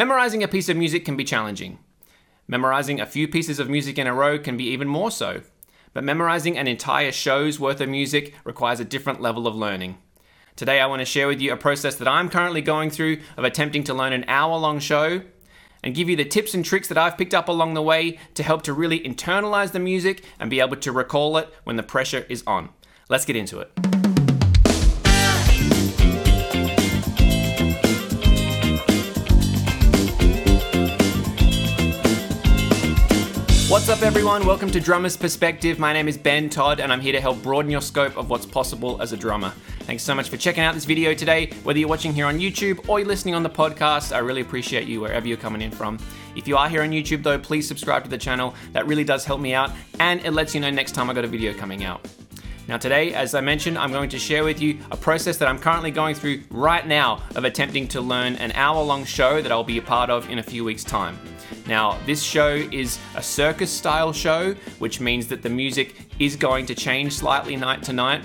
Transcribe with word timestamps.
Memorizing 0.00 0.42
a 0.42 0.48
piece 0.48 0.70
of 0.70 0.78
music 0.78 1.04
can 1.04 1.14
be 1.14 1.24
challenging. 1.24 1.78
Memorizing 2.48 3.02
a 3.02 3.04
few 3.04 3.28
pieces 3.28 3.58
of 3.58 3.68
music 3.68 3.98
in 3.98 4.06
a 4.06 4.14
row 4.14 4.38
can 4.38 4.56
be 4.56 4.64
even 4.64 4.88
more 4.88 5.10
so. 5.10 5.42
But 5.92 6.04
memorizing 6.04 6.56
an 6.56 6.66
entire 6.66 7.12
show's 7.12 7.60
worth 7.60 7.82
of 7.82 7.90
music 7.90 8.32
requires 8.42 8.80
a 8.80 8.84
different 8.86 9.20
level 9.20 9.46
of 9.46 9.54
learning. 9.54 9.98
Today, 10.56 10.80
I 10.80 10.86
want 10.86 11.00
to 11.00 11.04
share 11.04 11.28
with 11.28 11.42
you 11.42 11.52
a 11.52 11.56
process 11.58 11.96
that 11.96 12.08
I'm 12.08 12.30
currently 12.30 12.62
going 12.62 12.88
through 12.88 13.18
of 13.36 13.44
attempting 13.44 13.84
to 13.84 13.92
learn 13.92 14.14
an 14.14 14.24
hour 14.26 14.56
long 14.56 14.78
show 14.78 15.20
and 15.84 15.94
give 15.94 16.08
you 16.08 16.16
the 16.16 16.24
tips 16.24 16.54
and 16.54 16.64
tricks 16.64 16.88
that 16.88 16.96
I've 16.96 17.18
picked 17.18 17.34
up 17.34 17.50
along 17.50 17.74
the 17.74 17.82
way 17.82 18.18
to 18.36 18.42
help 18.42 18.62
to 18.62 18.72
really 18.72 19.00
internalize 19.00 19.72
the 19.72 19.80
music 19.80 20.24
and 20.38 20.48
be 20.48 20.60
able 20.60 20.76
to 20.76 20.92
recall 20.92 21.36
it 21.36 21.52
when 21.64 21.76
the 21.76 21.82
pressure 21.82 22.24
is 22.30 22.42
on. 22.46 22.70
Let's 23.10 23.26
get 23.26 23.36
into 23.36 23.60
it. 23.60 23.99
What's 33.80 33.88
up, 33.88 34.02
everyone? 34.02 34.44
Welcome 34.44 34.70
to 34.72 34.78
Drummer's 34.78 35.16
Perspective. 35.16 35.78
My 35.78 35.94
name 35.94 36.06
is 36.06 36.18
Ben 36.18 36.50
Todd, 36.50 36.80
and 36.80 36.92
I'm 36.92 37.00
here 37.00 37.14
to 37.14 37.20
help 37.20 37.42
broaden 37.42 37.70
your 37.70 37.80
scope 37.80 38.14
of 38.18 38.28
what's 38.28 38.44
possible 38.44 39.00
as 39.00 39.14
a 39.14 39.16
drummer. 39.16 39.54
Thanks 39.80 40.02
so 40.02 40.14
much 40.14 40.28
for 40.28 40.36
checking 40.36 40.62
out 40.62 40.74
this 40.74 40.84
video 40.84 41.14
today. 41.14 41.50
Whether 41.62 41.78
you're 41.78 41.88
watching 41.88 42.12
here 42.12 42.26
on 42.26 42.38
YouTube 42.38 42.86
or 42.90 42.98
you're 42.98 43.08
listening 43.08 43.34
on 43.34 43.42
the 43.42 43.48
podcast, 43.48 44.14
I 44.14 44.18
really 44.18 44.42
appreciate 44.42 44.86
you 44.86 45.00
wherever 45.00 45.26
you're 45.26 45.38
coming 45.38 45.62
in 45.62 45.70
from. 45.70 45.98
If 46.36 46.46
you 46.46 46.58
are 46.58 46.68
here 46.68 46.82
on 46.82 46.90
YouTube, 46.90 47.22
though, 47.22 47.38
please 47.38 47.66
subscribe 47.66 48.04
to 48.04 48.10
the 48.10 48.18
channel. 48.18 48.54
That 48.72 48.86
really 48.86 49.02
does 49.02 49.24
help 49.24 49.40
me 49.40 49.54
out, 49.54 49.70
and 49.98 50.20
it 50.26 50.32
lets 50.32 50.54
you 50.54 50.60
know 50.60 50.70
next 50.70 50.92
time 50.92 51.08
I 51.08 51.14
got 51.14 51.24
a 51.24 51.28
video 51.28 51.54
coming 51.54 51.82
out. 51.82 52.06
Now, 52.68 52.76
today, 52.76 53.14
as 53.14 53.34
I 53.34 53.40
mentioned, 53.40 53.78
I'm 53.78 53.92
going 53.92 54.10
to 54.10 54.18
share 54.18 54.44
with 54.44 54.60
you 54.60 54.78
a 54.92 54.96
process 54.96 55.38
that 55.38 55.48
I'm 55.48 55.58
currently 55.58 55.90
going 55.90 56.14
through 56.14 56.42
right 56.50 56.86
now 56.86 57.22
of 57.34 57.44
attempting 57.44 57.88
to 57.88 58.02
learn 58.02 58.34
an 58.36 58.52
hour 58.52 58.82
long 58.84 59.06
show 59.06 59.40
that 59.40 59.50
I'll 59.50 59.64
be 59.64 59.78
a 59.78 59.82
part 59.82 60.10
of 60.10 60.28
in 60.28 60.38
a 60.38 60.42
few 60.42 60.64
weeks' 60.64 60.84
time. 60.84 61.18
Now, 61.66 61.98
this 62.06 62.22
show 62.22 62.54
is 62.54 62.98
a 63.14 63.22
circus 63.22 63.70
style 63.70 64.12
show, 64.12 64.54
which 64.78 65.00
means 65.00 65.26
that 65.28 65.42
the 65.42 65.48
music 65.48 65.94
is 66.18 66.36
going 66.36 66.66
to 66.66 66.74
change 66.74 67.14
slightly 67.14 67.56
night 67.56 67.82
to 67.84 67.92
night. 67.92 68.22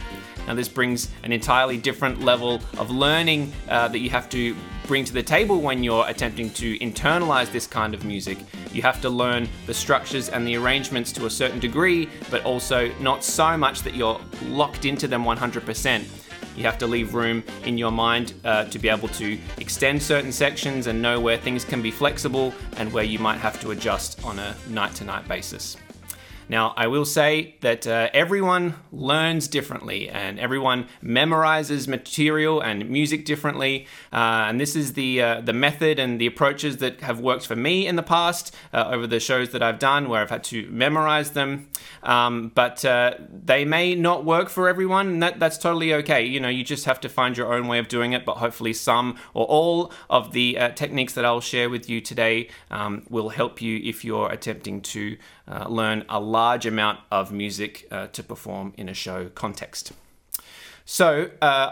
Now, 0.47 0.53
this 0.53 0.67
brings 0.67 1.09
an 1.23 1.31
entirely 1.31 1.77
different 1.77 2.21
level 2.21 2.61
of 2.77 2.91
learning 2.91 3.51
uh, 3.67 3.87
that 3.87 3.99
you 3.99 4.09
have 4.11 4.29
to 4.29 4.55
bring 4.85 5.03
to 5.03 5.13
the 5.13 5.23
table 5.23 5.59
when 5.61 5.83
you're 5.83 6.07
attempting 6.07 6.51
to 6.51 6.77
internalize 6.79 7.51
this 7.51 7.65
kind 7.65 7.93
of 7.93 8.05
music. 8.05 8.37
You 8.71 8.83
have 8.83 9.01
to 9.01 9.09
learn 9.09 9.49
the 9.65 9.73
structures 9.73 10.29
and 10.29 10.45
the 10.45 10.55
arrangements 10.57 11.11
to 11.13 11.25
a 11.25 11.29
certain 11.29 11.59
degree, 11.59 12.07
but 12.29 12.43
also 12.45 12.91
not 12.99 13.23
so 13.23 13.57
much 13.57 13.81
that 13.81 13.95
you're 13.95 14.19
locked 14.49 14.85
into 14.85 15.07
them 15.07 15.23
100%. 15.23 16.24
You 16.55 16.63
have 16.63 16.77
to 16.79 16.87
leave 16.87 17.13
room 17.13 17.43
in 17.65 17.77
your 17.77 17.91
mind 17.91 18.33
uh, 18.43 18.65
to 18.65 18.79
be 18.79 18.89
able 18.89 19.09
to 19.09 19.37
extend 19.57 20.01
certain 20.01 20.31
sections 20.31 20.87
and 20.87 21.01
know 21.01 21.19
where 21.19 21.37
things 21.37 21.65
can 21.65 21.81
be 21.81 21.91
flexible 21.91 22.53
and 22.77 22.91
where 22.91 23.03
you 23.03 23.19
might 23.19 23.37
have 23.37 23.59
to 23.61 23.71
adjust 23.71 24.23
on 24.23 24.39
a 24.39 24.55
night 24.69 24.95
to 24.95 25.03
night 25.03 25.27
basis. 25.27 25.77
Now, 26.47 26.73
I 26.77 26.87
will 26.87 27.05
say 27.05 27.55
that 27.61 27.87
uh, 27.87 28.09
everyone 28.13 28.75
learns 28.91 29.47
differently 29.47 30.09
and 30.09 30.39
everyone 30.39 30.87
memorizes 31.03 31.87
material 31.87 32.61
and 32.61 32.87
music 32.89 33.25
differently. 33.25 33.87
Uh, 34.13 34.45
and 34.47 34.59
this 34.59 34.75
is 34.75 34.93
the, 34.93 35.21
uh, 35.21 35.41
the 35.41 35.53
method 35.53 35.97
and 35.97 36.21
the 36.21 36.27
approaches 36.27 36.77
that 36.77 37.01
have 37.01 37.19
worked 37.19 37.47
for 37.47 37.55
me 37.55 37.87
in 37.87 37.95
the 37.95 38.03
past 38.03 38.53
uh, 38.73 38.89
over 38.91 39.07
the 39.07 39.19
shows 39.19 39.49
that 39.51 39.63
I've 39.63 39.79
done 39.79 40.07
where 40.07 40.21
I've 40.21 40.29
had 40.29 40.43
to 40.45 40.67
memorize 40.69 41.31
them. 41.31 41.67
Um, 42.03 42.51
but 42.53 42.85
uh, 42.85 43.15
they 43.31 43.65
may 43.65 43.95
not 43.95 44.23
work 44.23 44.49
for 44.49 44.69
everyone, 44.69 45.07
and 45.07 45.23
that, 45.23 45.39
that's 45.39 45.57
totally 45.57 45.93
okay. 45.95 46.23
You 46.23 46.39
know, 46.39 46.49
you 46.49 46.63
just 46.63 46.85
have 46.85 46.99
to 47.01 47.09
find 47.09 47.35
your 47.35 47.51
own 47.51 47.67
way 47.67 47.79
of 47.79 47.87
doing 47.87 48.13
it, 48.13 48.25
but 48.25 48.37
hopefully, 48.37 48.73
some 48.73 49.17
or 49.33 49.45
all 49.45 49.91
of 50.09 50.31
the 50.31 50.57
uh, 50.57 50.69
techniques 50.69 51.13
that 51.13 51.25
I'll 51.25 51.41
share 51.41 51.69
with 51.69 51.89
you 51.89 52.01
today 52.01 52.49
um, 52.69 53.03
will 53.09 53.29
help 53.29 53.61
you 53.61 53.79
if 53.83 54.05
you're 54.05 54.31
attempting 54.31 54.81
to 54.81 55.17
learn 55.67 56.05
a 56.09 56.19
large 56.19 56.65
amount 56.65 56.99
of 57.11 57.31
music 57.31 57.87
uh, 57.91 58.07
to 58.07 58.23
perform 58.23 58.73
in 58.77 58.89
a 58.89 58.93
show 58.93 59.29
context. 59.29 59.91
So, 60.85 61.31
uh, 61.41 61.71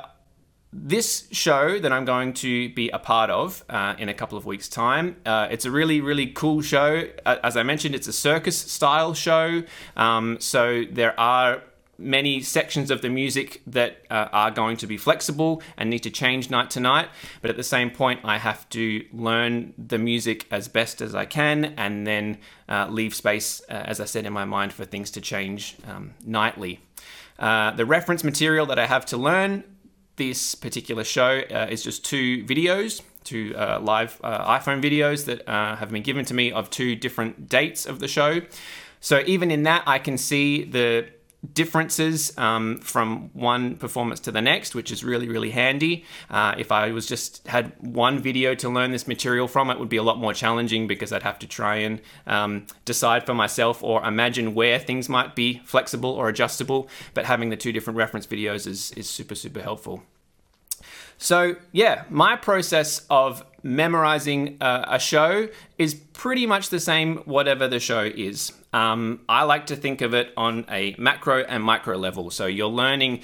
this 0.76 1.28
show 1.32 1.78
that 1.78 1.94
I'm 1.94 2.04
going 2.04 2.34
to 2.34 2.74
be 2.74 2.90
a 2.90 2.98
part 2.98 3.30
of 3.30 3.64
uh, 3.70 3.94
in 4.00 4.10
a 4.10 4.14
couple 4.14 4.40
of 4.40 4.46
weeks' 4.48 4.68
time, 4.68 5.18
uh, 5.24 5.48
it's 5.52 5.66
a 5.66 5.72
really, 5.72 6.02
really 6.02 6.28
cool 6.28 6.62
show. 6.62 7.04
As 7.26 7.56
I 7.56 7.62
mentioned, 7.62 7.94
it's 7.94 8.08
a 8.08 8.14
circus 8.14 8.58
style 8.58 9.14
show. 9.14 9.62
Um, 9.96 10.40
so, 10.40 10.84
there 10.90 11.18
are 11.20 11.62
many 11.98 12.42
sections 12.42 12.90
of 12.90 13.02
the 13.02 13.10
music 13.10 13.62
that 13.68 14.02
uh, 14.10 14.28
are 14.32 14.52
going 14.52 14.78
to 14.78 14.88
be 14.88 14.98
flexible 14.98 15.62
and 15.78 15.90
need 15.90 16.00
to 16.04 16.10
change 16.10 16.50
night 16.50 16.70
to 16.72 16.80
night. 16.80 17.10
But 17.42 17.50
at 17.52 17.58
the 17.58 17.64
same 17.64 17.92
point, 17.92 18.22
I 18.24 18.38
have 18.38 18.68
to 18.70 19.06
learn 19.14 19.74
the 19.78 19.98
music 19.98 20.48
as 20.52 20.68
best 20.68 21.02
as 21.02 21.14
I 21.14 21.26
can 21.26 21.66
and 21.78 22.06
then 22.08 22.40
uh, 22.68 22.88
leave 22.90 23.14
space, 23.14 23.62
uh, 23.70 23.74
as 23.74 24.00
I 24.00 24.06
said 24.06 24.26
in 24.26 24.34
my 24.34 24.46
mind, 24.46 24.74
for 24.74 24.86
things 24.86 25.12
to 25.12 25.22
change 25.22 25.76
um, 25.88 26.14
nightly. 26.26 26.80
Uh, 27.40 27.72
the 27.72 27.86
reference 27.86 28.24
material 28.24 28.66
that 28.68 28.80
I 28.80 28.88
have 28.88 29.06
to 29.08 29.18
learn 29.18 29.64
this 30.16 30.56
particular 30.56 31.04
show 31.04 31.42
uh, 31.52 31.68
is 31.70 31.84
just 31.84 32.06
two 32.06 32.44
videos 32.46 33.02
two 33.24 33.56
uh, 33.56 33.80
live 33.82 34.20
uh, 34.24 34.60
iPhone 34.60 34.82
videos 34.82 35.26
that 35.26 35.48
uh, 35.50 35.76
have 35.78 35.92
been 35.92 36.04
given 36.04 36.26
to 36.26 36.34
me 36.34 36.52
of 36.52 36.70
two 36.70 36.96
different 36.96 37.50
dates 37.50 37.86
of 37.86 38.00
the 38.00 38.08
show. 38.08 38.42
So 39.00 39.24
even 39.26 39.52
in 39.52 39.64
that, 39.64 39.84
I 39.86 40.00
can 40.00 40.18
see 40.18 40.64
the 40.64 41.08
differences 41.54 42.36
um, 42.38 42.78
from 42.80 43.30
one 43.34 43.76
performance 43.76 44.20
to 44.22 44.32
the 44.32 44.42
next, 44.42 44.76
which 44.76 44.92
is 44.92 45.04
really, 45.04 45.28
really 45.28 45.52
handy. 45.52 46.06
Uh, 46.30 46.56
if 46.58 46.72
I 46.72 46.92
was 46.92 47.06
just 47.06 47.46
had 47.48 47.74
one 47.80 48.20
video 48.20 48.56
to 48.56 48.70
learn 48.70 48.92
this 48.92 49.08
material 49.08 49.48
from, 49.48 49.70
it 49.70 49.80
would 49.80 49.90
be 49.90 49.98
a 49.98 50.04
lot 50.04 50.18
more 50.18 50.34
challenging 50.34 50.88
because 50.88 51.12
I'd 51.12 51.24
have 51.24 51.40
to 51.40 51.48
try 51.48 51.78
and 51.78 52.02
um, 52.28 52.68
decide 52.86 53.26
for 53.26 53.34
myself 53.34 53.84
or 53.84 54.04
imagine 54.06 54.56
where 54.56 54.80
things 54.80 55.10
might 55.10 55.36
be 55.36 55.62
flexible 55.66 56.12
or 56.12 56.30
adjustable. 56.30 56.88
But 57.14 57.26
having 57.26 57.50
the 57.50 57.58
two 57.58 57.72
different 57.72 57.98
reference 57.98 58.26
videos 58.26 58.66
is, 58.66 58.92
is 58.92 59.10
super, 59.10 59.36
super 59.36 59.62
helpful. 59.62 60.04
So, 61.18 61.56
yeah, 61.72 62.04
my 62.10 62.36
process 62.36 63.06
of 63.10 63.46
memorizing 63.64 64.58
uh, 64.62 64.86
a 64.88 65.00
show 65.00 65.48
is 65.78 65.96
pretty 65.96 66.46
much 66.46 66.70
the 66.70 66.80
same, 66.80 67.18
whatever 67.20 67.68
the 67.68 67.80
show 67.80 68.04
is. 68.04 68.52
Um, 68.74 69.22
I 69.30 69.44
like 69.44 69.68
to 69.68 69.76
think 69.76 70.02
of 70.02 70.14
it 70.14 70.34
on 70.36 70.66
a 70.70 70.96
macro 70.98 71.44
and 71.44 71.64
micro 71.64 71.98
level. 71.98 72.30
So, 72.30 72.46
you're 72.46 72.68
learning 72.68 73.22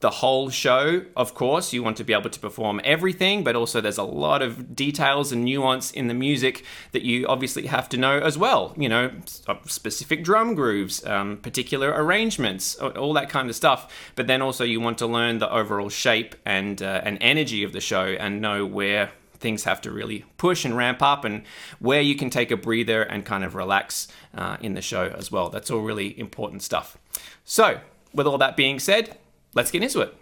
the 0.00 0.10
whole 0.10 0.48
show, 0.48 1.02
of 1.14 1.34
course. 1.34 1.72
You 1.72 1.82
want 1.82 1.98
to 1.98 2.04
be 2.04 2.14
able 2.14 2.30
to 2.30 2.40
perform 2.40 2.80
everything, 2.84 3.44
but 3.44 3.54
also 3.54 3.80
there's 3.80 3.98
a 3.98 4.02
lot 4.02 4.40
of 4.42 4.74
details 4.74 5.30
and 5.30 5.44
nuance 5.44 5.90
in 5.90 6.08
the 6.08 6.14
music 6.14 6.64
that 6.92 7.02
you 7.02 7.26
obviously 7.26 7.66
have 7.66 7.88
to 7.90 7.98
know 7.98 8.18
as 8.18 8.36
well. 8.38 8.74
You 8.76 8.88
know, 8.88 9.12
specific 9.66 10.24
drum 10.24 10.54
grooves, 10.54 11.04
um, 11.04 11.36
particular 11.36 11.90
arrangements, 11.90 12.76
all 12.76 13.12
that 13.12 13.28
kind 13.28 13.48
of 13.50 13.56
stuff. 13.56 13.92
But 14.16 14.26
then 14.26 14.40
also 14.40 14.64
you 14.64 14.80
want 14.80 14.98
to 14.98 15.06
learn 15.06 15.38
the 15.38 15.52
overall 15.52 15.90
shape 15.90 16.34
and 16.46 16.82
uh, 16.82 17.02
and 17.04 17.18
energy 17.20 17.62
of 17.62 17.72
the 17.72 17.80
show 17.80 18.04
and 18.04 18.40
know 18.40 18.64
where 18.64 19.12
things 19.40 19.64
have 19.64 19.80
to 19.80 19.90
really 19.90 20.24
push 20.36 20.64
and 20.64 20.76
ramp 20.76 21.02
up 21.02 21.24
and 21.24 21.42
where 21.78 22.00
you 22.00 22.14
can 22.14 22.30
take 22.30 22.50
a 22.50 22.56
breather 22.56 23.02
and 23.02 23.24
kind 23.24 23.42
of 23.42 23.54
relax 23.54 24.06
uh, 24.34 24.56
in 24.60 24.74
the 24.74 24.82
show 24.82 25.12
as 25.16 25.32
well. 25.32 25.48
That's 25.48 25.70
all 25.70 25.80
really 25.80 26.18
important 26.18 26.62
stuff. 26.62 26.96
So, 27.44 27.80
with 28.14 28.26
all 28.26 28.38
that 28.38 28.56
being 28.56 28.78
said, 28.78 29.16
let's 29.54 29.70
get 29.70 29.82
into 29.82 30.00
it. 30.00 30.14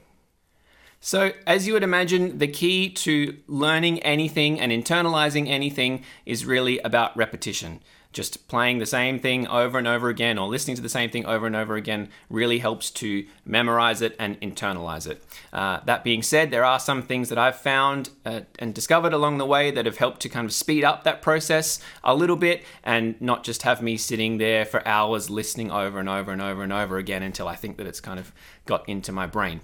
So, 1.01 1.33
as 1.47 1.67
you 1.67 1.75
would 1.75 1.85
imagine, 1.85 2.39
the 2.39 2.49
key 2.49 2.89
to 2.91 3.37
learning 3.47 4.01
anything 4.01 4.59
and 4.59 4.73
internalizing 4.73 5.49
anything 5.49 6.03
is 6.27 6.45
really 6.45 6.81
about 6.81 7.17
repetition. 7.17 7.81
Just 8.13 8.49
playing 8.49 8.79
the 8.79 8.87
same 8.87 9.21
thing 9.21 9.47
over 9.47 9.79
and 9.79 9.87
over 9.87 10.09
again 10.09 10.39
or 10.39 10.49
listening 10.49 10.75
to 10.77 10.83
the 10.83 10.89
same 10.89 11.11
thing 11.11 11.25
over 11.27 11.47
and 11.47 11.55
over 11.55 11.77
again 11.77 12.09
really 12.31 12.59
helps 12.59 12.91
to 12.91 13.27
memorize 13.45 14.03
it 14.03 14.17
and 14.19 14.41
internalize 14.41 15.07
it. 15.07 15.23
Uh, 15.53 15.81
that 15.85 16.03
being 16.03 16.23
said, 16.23 16.51
there 16.51 16.65
are 16.65 16.81
some 16.81 17.03
things 17.03 17.29
that 17.29 17.39
I've 17.39 17.61
found 17.61 18.11
uh, 18.25 18.41
and 18.59 18.75
discovered 18.75 19.13
along 19.13 19.39
the 19.39 19.47
way 19.47 19.71
that 19.71 19.85
have 19.87 19.99
helped 19.99 20.21
to 20.23 20.29
kind 20.29 20.47
of 20.47 20.53
speed 20.53 20.85
up 20.85 21.05
that 21.05 21.23
process 21.23 21.81
a 22.03 22.15
little 22.15 22.37
bit 22.37 22.65
and 22.83 23.21
not 23.21 23.45
just 23.45 23.63
have 23.63 23.83
me 23.83 23.97
sitting 23.99 24.39
there 24.39 24.65
for 24.65 24.87
hours 24.89 25.29
listening 25.29 25.71
over 25.71 26.01
and 26.01 26.09
over 26.09 26.33
and 26.33 26.43
over 26.43 26.63
and 26.63 26.73
over 26.73 26.97
again 26.97 27.23
until 27.23 27.47
I 27.47 27.57
think 27.57 27.77
that 27.77 27.87
it's 27.87 28.01
kind 28.01 28.19
of 28.19 28.33
got 28.65 28.89
into 28.89 29.13
my 29.13 29.27
brain. 29.27 29.61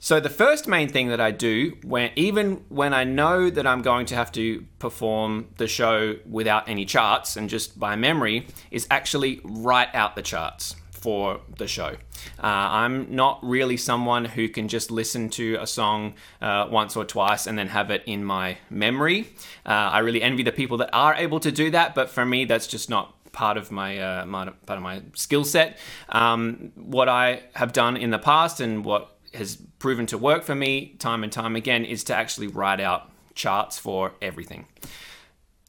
So 0.00 0.20
the 0.20 0.30
first 0.30 0.68
main 0.68 0.88
thing 0.88 1.08
that 1.08 1.20
I 1.20 1.32
do 1.32 1.76
when 1.82 2.12
even 2.14 2.64
when 2.68 2.94
I 2.94 3.02
know 3.02 3.50
that 3.50 3.66
I'm 3.66 3.82
going 3.82 4.06
to 4.06 4.14
have 4.14 4.30
to 4.32 4.64
perform 4.78 5.48
the 5.56 5.66
show 5.66 6.16
without 6.24 6.68
any 6.68 6.84
charts 6.84 7.36
and 7.36 7.48
just 7.48 7.78
by 7.80 7.96
memory 7.96 8.46
is 8.70 8.86
actually 8.92 9.40
write 9.42 9.92
out 9.94 10.14
the 10.14 10.22
charts 10.22 10.76
for 10.92 11.40
the 11.56 11.66
show. 11.66 11.96
Uh, 12.38 12.46
I'm 12.46 13.14
not 13.14 13.40
really 13.42 13.76
someone 13.76 14.24
who 14.24 14.48
can 14.48 14.68
just 14.68 14.90
listen 14.90 15.30
to 15.30 15.56
a 15.60 15.66
song 15.66 16.14
uh, 16.40 16.68
once 16.70 16.96
or 16.96 17.04
twice 17.04 17.46
and 17.46 17.58
then 17.58 17.68
have 17.68 17.90
it 17.90 18.02
in 18.06 18.24
my 18.24 18.58
memory. 18.70 19.28
Uh, 19.66 19.70
I 19.70 19.98
really 20.00 20.22
envy 20.22 20.44
the 20.44 20.52
people 20.52 20.76
that 20.78 20.90
are 20.92 21.14
able 21.14 21.40
to 21.40 21.50
do 21.50 21.70
that, 21.70 21.94
but 21.94 22.08
for 22.08 22.24
me, 22.24 22.44
that's 22.44 22.66
just 22.66 22.88
not 22.88 23.14
part 23.32 23.56
of 23.56 23.70
my, 23.70 23.98
uh, 23.98 24.26
my 24.26 24.46
part 24.66 24.78
of 24.78 24.82
my 24.82 25.02
skill 25.14 25.44
set. 25.44 25.78
Um, 26.08 26.72
what 26.74 27.08
I 27.08 27.42
have 27.54 27.72
done 27.72 27.96
in 27.96 28.10
the 28.10 28.18
past 28.18 28.60
and 28.60 28.84
what 28.84 29.17
has 29.34 29.56
proven 29.78 30.06
to 30.06 30.18
work 30.18 30.42
for 30.42 30.54
me 30.54 30.94
time 30.98 31.22
and 31.22 31.32
time 31.32 31.56
again 31.56 31.84
is 31.84 32.04
to 32.04 32.14
actually 32.14 32.46
write 32.46 32.80
out 32.80 33.10
charts 33.34 33.78
for 33.78 34.14
everything. 34.20 34.66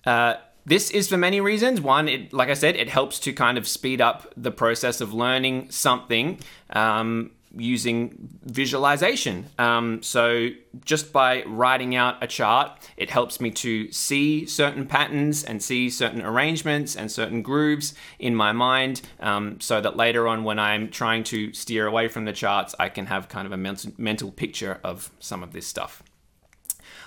Uh, 0.06 0.36
this 0.66 0.92
is 0.92 1.08
for 1.08 1.18
many 1.18 1.42
reasons. 1.42 1.82
One, 1.82 2.08
it, 2.08 2.34
like 2.34 2.50
I 2.50 2.54
said, 2.54 2.76
it 2.76 2.90
helps 2.90 3.20
to 3.22 3.34
kind 3.34 3.58
of 3.58 3.68
speed 3.68 4.02
up 4.02 4.32
the 4.38 4.52
process 4.52 5.02
of 5.02 5.14
learning 5.14 5.72
something. 5.72 6.40
Um, 6.70 7.32
using 7.56 8.30
visualization. 8.44 9.48
Um, 9.58 10.04
so, 10.04 10.50
just 10.86 11.12
by 11.12 11.44
writing 11.44 11.96
out 11.96 12.22
a 12.22 12.28
chart, 12.28 12.72
it 12.96 13.10
helps 13.10 13.42
me 13.42 13.52
to 13.52 13.92
see 13.92 14.46
certain 14.46 14.86
patterns 14.86 15.44
and 15.44 15.62
see 15.62 15.90
certain 15.90 16.22
arrangements 16.22 16.96
and 16.96 17.12
certain 17.12 17.42
grooves 17.42 17.94
in 18.20 18.36
my 18.36 18.52
mind 18.52 19.02
um, 19.20 19.60
so 19.60 19.82
that 19.82 19.98
later 19.98 20.28
on, 20.28 20.44
when 20.44 20.60
I'm 20.60 20.90
trying 20.90 21.24
to 21.26 21.54
steer 21.54 21.88
away 21.88 22.08
from 22.08 22.26
the 22.26 22.34
charts, 22.34 22.76
I 22.80 22.90
can 22.90 23.08
have 23.08 23.30
kind 23.30 23.46
of 23.46 23.52
a 23.52 23.58
mental, 23.58 23.92
mental 23.98 24.32
picture 24.32 24.80
of 24.84 25.12
some 25.20 25.44
of 25.44 25.54
this 25.54 25.66
stuff. 25.66 26.04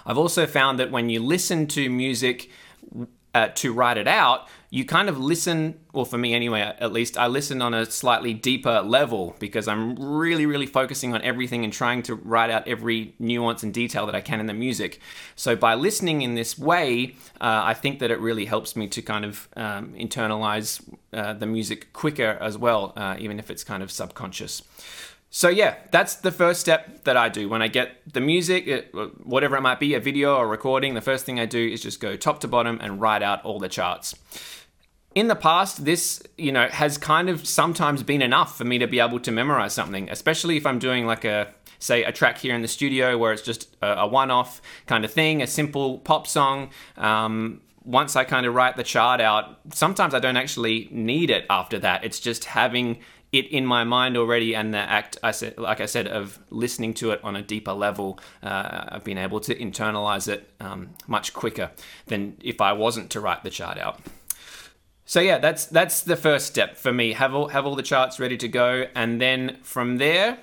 I've 0.04 0.18
also 0.18 0.46
found 0.46 0.78
that 0.78 0.90
when 0.90 1.08
you 1.08 1.22
listen 1.22 1.66
to 1.68 1.88
music, 1.88 2.50
uh, 3.34 3.48
to 3.48 3.72
write 3.72 3.96
it 3.96 4.06
out, 4.06 4.48
you 4.68 4.84
kind 4.84 5.08
of 5.08 5.18
listen, 5.18 5.78
or 5.92 6.06
for 6.06 6.16
me 6.16 6.32
anyway, 6.32 6.60
at 6.60 6.92
least, 6.92 7.18
I 7.18 7.26
listen 7.26 7.60
on 7.60 7.74
a 7.74 7.84
slightly 7.84 8.32
deeper 8.32 8.80
level 8.80 9.36
because 9.38 9.68
I'm 9.68 9.96
really, 9.96 10.46
really 10.46 10.66
focusing 10.66 11.14
on 11.14 11.20
everything 11.22 11.62
and 11.64 11.72
trying 11.72 12.02
to 12.04 12.14
write 12.14 12.50
out 12.50 12.66
every 12.66 13.14
nuance 13.18 13.62
and 13.62 13.72
detail 13.72 14.06
that 14.06 14.14
I 14.14 14.22
can 14.22 14.40
in 14.40 14.46
the 14.46 14.54
music. 14.54 15.00
So 15.36 15.56
by 15.56 15.74
listening 15.74 16.22
in 16.22 16.34
this 16.34 16.58
way, 16.58 17.16
uh, 17.40 17.62
I 17.64 17.74
think 17.74 17.98
that 17.98 18.10
it 18.10 18.18
really 18.18 18.46
helps 18.46 18.74
me 18.74 18.88
to 18.88 19.02
kind 19.02 19.24
of 19.24 19.48
um, 19.56 19.92
internalize 19.92 20.82
uh, 21.12 21.34
the 21.34 21.46
music 21.46 21.92
quicker 21.92 22.38
as 22.40 22.56
well, 22.56 22.94
uh, 22.96 23.16
even 23.18 23.38
if 23.38 23.50
it's 23.50 23.64
kind 23.64 23.82
of 23.82 23.90
subconscious. 23.90 24.62
So 25.34 25.48
yeah, 25.48 25.76
that's 25.90 26.16
the 26.16 26.30
first 26.30 26.60
step 26.60 27.04
that 27.04 27.16
I 27.16 27.30
do 27.30 27.48
when 27.48 27.62
I 27.62 27.68
get 27.68 27.96
the 28.06 28.20
music, 28.20 28.94
whatever 29.24 29.56
it 29.56 29.62
might 29.62 29.80
be, 29.80 29.94
a 29.94 30.00
video 30.00 30.36
or 30.36 30.46
recording. 30.46 30.92
The 30.92 31.00
first 31.00 31.24
thing 31.24 31.40
I 31.40 31.46
do 31.46 31.58
is 31.58 31.80
just 31.80 32.00
go 32.00 32.16
top 32.16 32.40
to 32.40 32.48
bottom 32.48 32.78
and 32.82 33.00
write 33.00 33.22
out 33.22 33.42
all 33.42 33.58
the 33.58 33.70
charts. 33.70 34.14
In 35.14 35.28
the 35.28 35.34
past, 35.34 35.86
this 35.86 36.22
you 36.36 36.52
know 36.52 36.68
has 36.68 36.98
kind 36.98 37.30
of 37.30 37.48
sometimes 37.48 38.02
been 38.02 38.20
enough 38.20 38.58
for 38.58 38.64
me 38.64 38.76
to 38.78 38.86
be 38.86 39.00
able 39.00 39.18
to 39.20 39.32
memorize 39.32 39.72
something, 39.72 40.10
especially 40.10 40.58
if 40.58 40.66
I'm 40.66 40.78
doing 40.78 41.06
like 41.06 41.24
a 41.24 41.48
say 41.78 42.04
a 42.04 42.12
track 42.12 42.36
here 42.36 42.54
in 42.54 42.60
the 42.60 42.68
studio 42.68 43.16
where 43.16 43.32
it's 43.32 43.40
just 43.40 43.74
a, 43.80 44.00
a 44.00 44.06
one-off 44.06 44.60
kind 44.86 45.02
of 45.02 45.10
thing, 45.10 45.40
a 45.40 45.46
simple 45.46 45.98
pop 46.00 46.26
song. 46.26 46.68
Um, 46.98 47.62
once 47.84 48.16
I 48.16 48.24
kind 48.24 48.46
of 48.46 48.54
write 48.54 48.76
the 48.76 48.84
chart 48.84 49.20
out, 49.20 49.58
sometimes 49.72 50.14
I 50.14 50.18
don't 50.18 50.36
actually 50.36 50.88
need 50.90 51.30
it 51.30 51.44
after 51.50 51.78
that. 51.80 52.04
It's 52.04 52.20
just 52.20 52.44
having 52.44 52.98
it 53.32 53.46
in 53.46 53.64
my 53.64 53.82
mind 53.82 54.16
already, 54.16 54.54
and 54.54 54.74
the 54.74 54.78
act, 54.78 55.16
I 55.22 55.30
said, 55.30 55.56
like 55.56 55.80
I 55.80 55.86
said, 55.86 56.06
of 56.06 56.38
listening 56.50 56.92
to 56.94 57.12
it 57.12 57.20
on 57.24 57.34
a 57.34 57.42
deeper 57.42 57.72
level, 57.72 58.20
uh, 58.42 58.84
I've 58.88 59.04
been 59.04 59.16
able 59.16 59.40
to 59.40 59.54
internalize 59.54 60.28
it 60.28 60.50
um, 60.60 60.90
much 61.06 61.32
quicker 61.32 61.70
than 62.06 62.36
if 62.42 62.60
I 62.60 62.74
wasn't 62.74 63.10
to 63.12 63.20
write 63.20 63.42
the 63.42 63.50
chart 63.50 63.78
out. 63.78 64.00
So 65.06 65.20
yeah, 65.20 65.38
that's 65.38 65.66
that's 65.66 66.02
the 66.02 66.16
first 66.16 66.46
step 66.46 66.76
for 66.76 66.92
me. 66.92 67.14
Have 67.14 67.34
all 67.34 67.48
have 67.48 67.66
all 67.66 67.74
the 67.74 67.82
charts 67.82 68.20
ready 68.20 68.36
to 68.36 68.48
go, 68.48 68.86
and 68.94 69.20
then 69.20 69.58
from 69.62 69.96
there, 69.96 70.38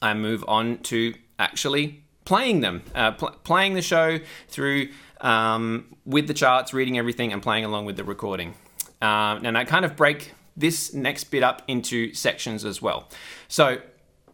I 0.00 0.14
move 0.14 0.44
on 0.46 0.78
to 0.84 1.14
actually 1.38 2.04
playing 2.24 2.60
them, 2.60 2.82
uh, 2.94 3.12
pl- 3.12 3.36
playing 3.44 3.74
the 3.74 3.82
show 3.82 4.20
through 4.48 4.88
um, 5.20 5.96
with 6.04 6.26
the 6.26 6.34
charts, 6.34 6.72
reading 6.72 6.98
everything, 6.98 7.32
and 7.32 7.42
playing 7.42 7.64
along 7.64 7.84
with 7.86 7.96
the 7.96 8.04
recording. 8.04 8.54
Um, 9.00 9.44
and 9.44 9.58
I 9.58 9.64
kind 9.64 9.84
of 9.84 9.96
break 9.96 10.32
this 10.56 10.94
next 10.94 11.24
bit 11.24 11.42
up 11.42 11.62
into 11.68 12.14
sections 12.14 12.64
as 12.64 12.80
well. 12.80 13.08
So, 13.48 13.78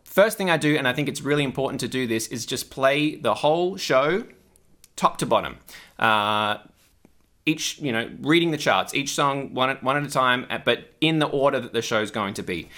first 0.05 0.37
thing 0.37 0.51
I 0.51 0.57
do, 0.57 0.77
and 0.77 0.87
I 0.87 0.93
think 0.93 1.09
it's 1.09 1.23
really 1.23 1.45
important 1.45 1.81
to 1.81 1.89
do 1.89 2.07
this, 2.07 2.29
is 2.29 2.47
just 2.47 2.71
play 2.71 3.17
the 3.17 3.35
whole 3.35 3.77
show 3.77 4.25
top 4.97 5.19
to 5.19 5.27
bottom. 5.27 5.59
Uh, 5.99 6.59
each, 7.47 7.81
you 7.81 7.91
know, 7.91 8.11
reading 8.21 8.51
the 8.51 8.59
charts, 8.59 8.95
each 8.95 9.15
song 9.15 9.55
one 9.55 9.71
at, 9.71 9.83
one 9.83 9.97
at 9.97 10.05
a 10.05 10.11
time, 10.11 10.47
uh, 10.51 10.59
but 10.59 10.93
in 11.01 11.19
the 11.19 11.27
order 11.27 11.59
that 11.59 11.73
the 11.73 11.83
show 11.83 12.01
is 12.01 12.11
going 12.11 12.35
to 12.35 12.43
be. 12.43 12.69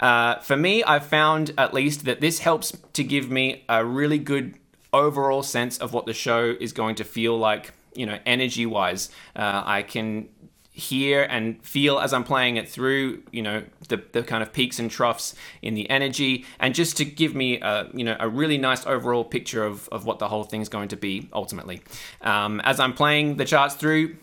Uh, 0.00 0.36
for 0.40 0.56
me, 0.56 0.82
I've 0.82 1.06
found 1.06 1.52
at 1.58 1.74
least 1.74 2.06
that 2.06 2.20
this 2.20 2.40
helps 2.40 2.76
to 2.94 3.04
give 3.04 3.30
me 3.30 3.64
a 3.68 3.84
really 3.84 4.18
good 4.18 4.54
overall 4.92 5.42
sense 5.42 5.78
of 5.78 5.92
what 5.92 6.06
the 6.06 6.14
show 6.14 6.56
is 6.60 6.72
going 6.72 6.96
to 6.96 7.04
feel 7.04 7.38
like, 7.38 7.72
you 7.94 8.06
know, 8.06 8.18
energy 8.26 8.66
wise. 8.66 9.10
Uh, 9.34 9.62
I 9.64 9.82
can 9.82 10.28
hear 10.72 11.26
and 11.28 11.62
feel 11.64 11.98
as 11.98 12.12
I'm 12.12 12.24
playing 12.24 12.56
it 12.56 12.68
through, 12.68 13.22
you 13.32 13.42
know, 13.42 13.64
the, 13.88 14.02
the 14.12 14.22
kind 14.22 14.42
of 14.42 14.52
peaks 14.52 14.78
and 14.78 14.90
troughs 14.90 15.34
in 15.60 15.74
the 15.74 15.90
energy, 15.90 16.46
and 16.58 16.74
just 16.74 16.96
to 16.98 17.04
give 17.04 17.34
me, 17.34 17.60
a, 17.60 17.88
you 17.92 18.04
know, 18.04 18.16
a 18.18 18.28
really 18.28 18.56
nice 18.56 18.86
overall 18.86 19.24
picture 19.24 19.64
of, 19.64 19.88
of 19.90 20.06
what 20.06 20.18
the 20.20 20.28
whole 20.28 20.44
thing's 20.44 20.68
going 20.68 20.88
to 20.88 20.96
be 20.96 21.28
ultimately. 21.32 21.82
Um, 22.22 22.60
as 22.60 22.80
I'm 22.80 22.94
playing 22.94 23.36
the 23.36 23.44
charts 23.44 23.74
through, 23.74 24.16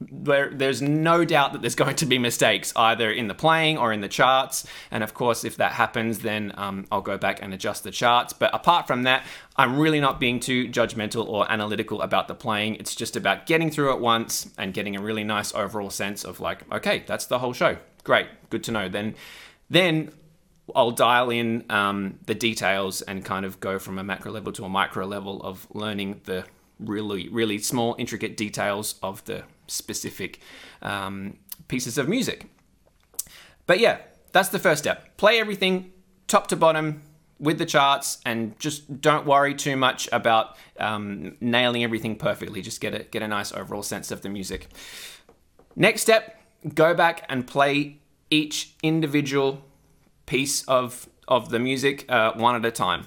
there, 0.00 0.50
there's 0.50 0.80
no 0.80 1.24
doubt 1.24 1.52
that 1.52 1.60
there's 1.60 1.74
going 1.80 1.96
to 1.96 2.06
be 2.06 2.18
mistakes 2.18 2.72
either 2.76 3.10
in 3.10 3.28
the 3.28 3.34
playing 3.34 3.78
or 3.78 3.92
in 3.92 4.00
the 4.00 4.08
charts. 4.08 4.66
And 4.90 5.02
of 5.04 5.14
course, 5.14 5.44
if 5.44 5.56
that 5.58 5.72
happens, 5.72 6.20
then 6.20 6.52
um, 6.56 6.86
I'll 6.90 7.00
go 7.00 7.18
back 7.18 7.42
and 7.42 7.52
adjust 7.52 7.84
the 7.84 7.90
charts. 7.90 8.32
But 8.32 8.54
apart 8.54 8.86
from 8.86 9.02
that, 9.04 9.24
I'm 9.56 9.78
really 9.78 10.00
not 10.00 10.18
being 10.18 10.40
too 10.40 10.68
judgmental 10.68 11.28
or 11.28 11.50
analytical 11.50 12.02
about 12.02 12.28
the 12.28 12.34
playing. 12.34 12.76
It's 12.76 12.94
just 12.94 13.16
about 13.16 13.46
getting 13.46 13.70
through 13.70 13.92
it 13.92 14.00
once 14.00 14.50
and 14.56 14.72
getting 14.72 14.96
a 14.96 15.02
really 15.02 15.24
nice 15.24 15.54
overall 15.54 15.90
sense 15.90 16.24
of 16.24 16.40
like, 16.40 16.70
okay, 16.72 17.04
that's 17.06 17.26
the 17.26 17.38
whole 17.38 17.52
show. 17.52 17.76
Great, 18.04 18.28
good 18.48 18.64
to 18.64 18.72
know. 18.72 18.88
Then, 18.88 19.14
then 19.68 20.12
I'll 20.74 20.90
dial 20.90 21.30
in 21.30 21.64
um, 21.68 22.18
the 22.26 22.34
details 22.34 23.02
and 23.02 23.24
kind 23.24 23.44
of 23.44 23.60
go 23.60 23.78
from 23.78 23.98
a 23.98 24.04
macro 24.04 24.32
level 24.32 24.52
to 24.52 24.64
a 24.64 24.68
micro 24.68 25.06
level 25.06 25.42
of 25.42 25.66
learning 25.74 26.22
the 26.24 26.44
really, 26.78 27.28
really 27.28 27.58
small, 27.58 27.94
intricate 27.98 28.36
details 28.36 28.94
of 29.02 29.24
the 29.26 29.44
specific 29.70 30.40
um, 30.82 31.38
pieces 31.68 31.98
of 31.98 32.08
music. 32.08 32.46
But 33.66 33.80
yeah, 33.80 33.98
that's 34.32 34.48
the 34.48 34.58
first 34.58 34.82
step. 34.82 35.16
Play 35.16 35.38
everything 35.38 35.92
top 36.26 36.46
to 36.48 36.56
bottom 36.56 37.02
with 37.38 37.58
the 37.58 37.66
charts 37.66 38.18
and 38.26 38.58
just 38.58 39.00
don't 39.00 39.26
worry 39.26 39.54
too 39.54 39.76
much 39.76 40.08
about 40.12 40.56
um, 40.78 41.36
nailing 41.40 41.82
everything 41.82 42.16
perfectly. 42.16 42.60
Just 42.60 42.80
get 42.80 42.94
a, 42.94 42.98
get 43.04 43.22
a 43.22 43.28
nice 43.28 43.52
overall 43.52 43.82
sense 43.82 44.10
of 44.10 44.20
the 44.20 44.28
music. 44.28 44.68
Next 45.74 46.02
step, 46.02 46.40
go 46.74 46.94
back 46.94 47.24
and 47.28 47.46
play 47.46 47.98
each 48.30 48.74
individual 48.82 49.64
piece 50.26 50.62
of, 50.64 51.08
of 51.26 51.48
the 51.48 51.58
music 51.58 52.04
uh, 52.08 52.32
one 52.34 52.54
at 52.54 52.64
a 52.64 52.70
time. 52.70 53.06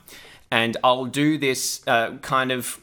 And 0.50 0.78
I'll 0.84 1.06
do 1.06 1.38
this 1.38 1.82
uh, 1.88 2.18
kind 2.18 2.52
of 2.52 2.80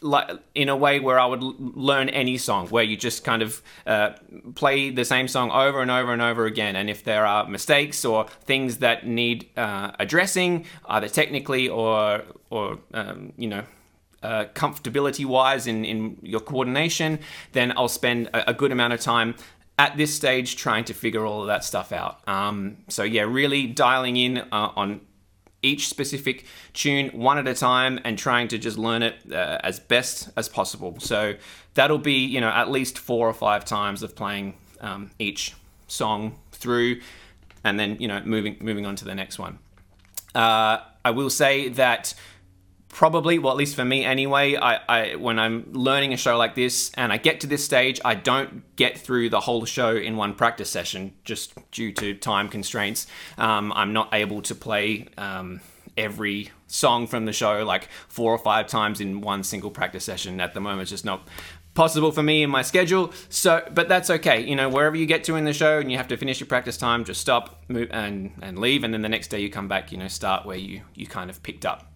like 0.00 0.30
in 0.54 0.68
a 0.68 0.76
way 0.76 1.00
where 1.00 1.18
I 1.18 1.26
would 1.26 1.42
learn 1.42 2.08
any 2.08 2.38
song, 2.38 2.68
where 2.68 2.84
you 2.84 2.96
just 2.96 3.24
kind 3.24 3.42
of 3.42 3.62
uh, 3.86 4.10
play 4.54 4.90
the 4.90 5.04
same 5.04 5.28
song 5.28 5.50
over 5.50 5.80
and 5.80 5.90
over 5.90 6.12
and 6.12 6.22
over 6.22 6.46
again. 6.46 6.76
And 6.76 6.90
if 6.90 7.04
there 7.04 7.24
are 7.26 7.48
mistakes 7.48 8.04
or 8.04 8.26
things 8.44 8.78
that 8.78 9.06
need 9.06 9.48
uh, 9.56 9.92
addressing, 9.98 10.66
either 10.86 11.08
technically 11.08 11.68
or 11.68 12.22
or 12.50 12.78
um, 12.94 13.32
you 13.36 13.48
know. 13.48 13.64
Uh, 14.24 14.44
comfortability 14.54 15.26
wise 15.26 15.66
in, 15.66 15.84
in 15.84 16.16
your 16.22 16.38
coordination, 16.38 17.18
then 17.54 17.72
I'll 17.76 17.88
spend 17.88 18.28
a, 18.28 18.50
a 18.50 18.54
good 18.54 18.70
amount 18.70 18.92
of 18.92 19.00
time 19.00 19.34
at 19.80 19.96
this 19.96 20.14
stage 20.14 20.54
trying 20.54 20.84
to 20.84 20.94
figure 20.94 21.26
all 21.26 21.40
of 21.40 21.48
that 21.48 21.64
stuff 21.64 21.90
out. 21.90 22.20
Um, 22.28 22.76
so, 22.88 23.02
yeah, 23.02 23.22
really 23.22 23.66
dialing 23.66 24.16
in 24.16 24.38
uh, 24.38 24.70
on 24.76 25.00
each 25.62 25.88
specific 25.88 26.44
tune 26.72 27.08
one 27.10 27.38
at 27.38 27.46
a 27.46 27.54
time 27.54 28.00
and 28.04 28.18
trying 28.18 28.48
to 28.48 28.58
just 28.58 28.76
learn 28.76 29.02
it 29.02 29.14
uh, 29.32 29.58
as 29.62 29.78
best 29.80 30.30
as 30.36 30.48
possible. 30.48 30.96
So 30.98 31.34
that'll 31.74 31.98
be, 31.98 32.24
you 32.24 32.40
know, 32.40 32.48
at 32.50 32.70
least 32.70 32.98
four 32.98 33.28
or 33.28 33.34
five 33.34 33.64
times 33.64 34.02
of 34.02 34.14
playing 34.16 34.54
um, 34.80 35.10
each 35.18 35.54
song 35.86 36.38
through 36.52 37.00
and 37.64 37.78
then, 37.78 37.96
you 38.00 38.08
know, 38.08 38.20
moving, 38.24 38.56
moving 38.60 38.86
on 38.86 38.96
to 38.96 39.04
the 39.04 39.14
next 39.14 39.38
one. 39.38 39.58
Uh, 40.34 40.78
I 41.04 41.10
will 41.10 41.30
say 41.30 41.68
that 41.70 42.14
probably 42.92 43.38
well 43.38 43.52
at 43.52 43.56
least 43.56 43.74
for 43.74 43.84
me 43.84 44.04
anyway 44.04 44.54
I, 44.54 44.76
I 44.88 45.16
when 45.16 45.38
i'm 45.40 45.72
learning 45.72 46.12
a 46.12 46.16
show 46.16 46.36
like 46.36 46.54
this 46.54 46.92
and 46.94 47.12
i 47.12 47.16
get 47.16 47.40
to 47.40 47.48
this 47.48 47.64
stage 47.64 48.00
i 48.04 48.14
don't 48.14 48.76
get 48.76 48.96
through 48.98 49.30
the 49.30 49.40
whole 49.40 49.64
show 49.64 49.96
in 49.96 50.16
one 50.16 50.34
practice 50.34 50.70
session 50.70 51.12
just 51.24 51.54
due 51.72 51.90
to 51.92 52.14
time 52.14 52.48
constraints. 52.48 53.06
Um, 53.38 53.72
i'm 53.74 53.92
not 53.92 54.12
able 54.12 54.42
to 54.42 54.54
play 54.54 55.08
um, 55.18 55.60
every 55.96 56.50
song 56.66 57.06
from 57.06 57.24
the 57.26 57.32
show 57.32 57.64
like 57.64 57.88
four 58.08 58.32
or 58.32 58.38
five 58.38 58.66
times 58.66 59.00
in 59.00 59.20
one 59.20 59.42
single 59.42 59.70
practice 59.70 60.04
session 60.04 60.40
at 60.40 60.54
the 60.54 60.60
moment. 60.60 60.82
It's 60.82 60.90
just 60.90 61.04
not 61.04 61.28
possible 61.74 62.12
for 62.12 62.22
me 62.22 62.42
in 62.42 62.50
my 62.50 62.62
schedule. 62.62 63.12
So 63.28 63.66
but 63.72 63.88
that's 63.88 64.10
okay. 64.10 64.42
You 64.42 64.56
know 64.56 64.68
wherever 64.68 64.96
you 64.96 65.06
get 65.06 65.24
to 65.24 65.36
in 65.36 65.44
the 65.44 65.52
show 65.52 65.78
and 65.78 65.90
you 65.90 65.98
have 65.98 66.08
to 66.08 66.16
finish 66.16 66.40
your 66.40 66.46
practice 66.46 66.76
time 66.76 67.04
just 67.04 67.20
stop 67.20 67.62
move 67.68 67.88
and 67.92 68.32
and 68.40 68.58
leave. 68.58 68.84
And 68.84 68.92
then 68.92 69.02
the 69.02 69.08
next 69.08 69.28
day 69.28 69.40
you 69.40 69.50
come 69.50 69.68
back 69.68 69.92
you 69.92 69.98
know 69.98 70.08
start 70.08 70.46
where 70.46 70.56
you 70.56 70.82
you 70.94 71.06
kind 71.06 71.30
of 71.30 71.42
picked 71.42 71.66
up 71.66 71.91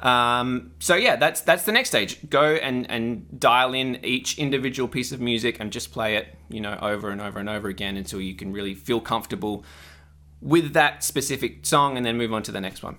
um, 0.00 0.72
so 0.78 0.94
yeah, 0.94 1.16
that's 1.16 1.40
that's 1.40 1.64
the 1.64 1.72
next 1.72 1.88
stage. 1.88 2.28
Go 2.28 2.54
and 2.54 2.90
and 2.90 3.40
dial 3.40 3.74
in 3.74 4.04
each 4.04 4.38
individual 4.38 4.88
piece 4.88 5.12
of 5.12 5.20
music 5.20 5.58
and 5.60 5.72
just 5.72 5.92
play 5.92 6.16
it, 6.16 6.36
you 6.48 6.60
know, 6.60 6.78
over 6.82 7.10
and 7.10 7.20
over 7.20 7.38
and 7.38 7.48
over 7.48 7.68
again 7.68 7.96
until 7.96 8.20
you 8.20 8.34
can 8.34 8.52
really 8.52 8.74
feel 8.74 9.00
comfortable 9.00 9.64
with 10.40 10.74
that 10.74 11.02
specific 11.02 11.64
song, 11.64 11.96
and 11.96 12.04
then 12.04 12.16
move 12.16 12.32
on 12.32 12.42
to 12.42 12.52
the 12.52 12.60
next 12.60 12.82
one. 12.82 12.98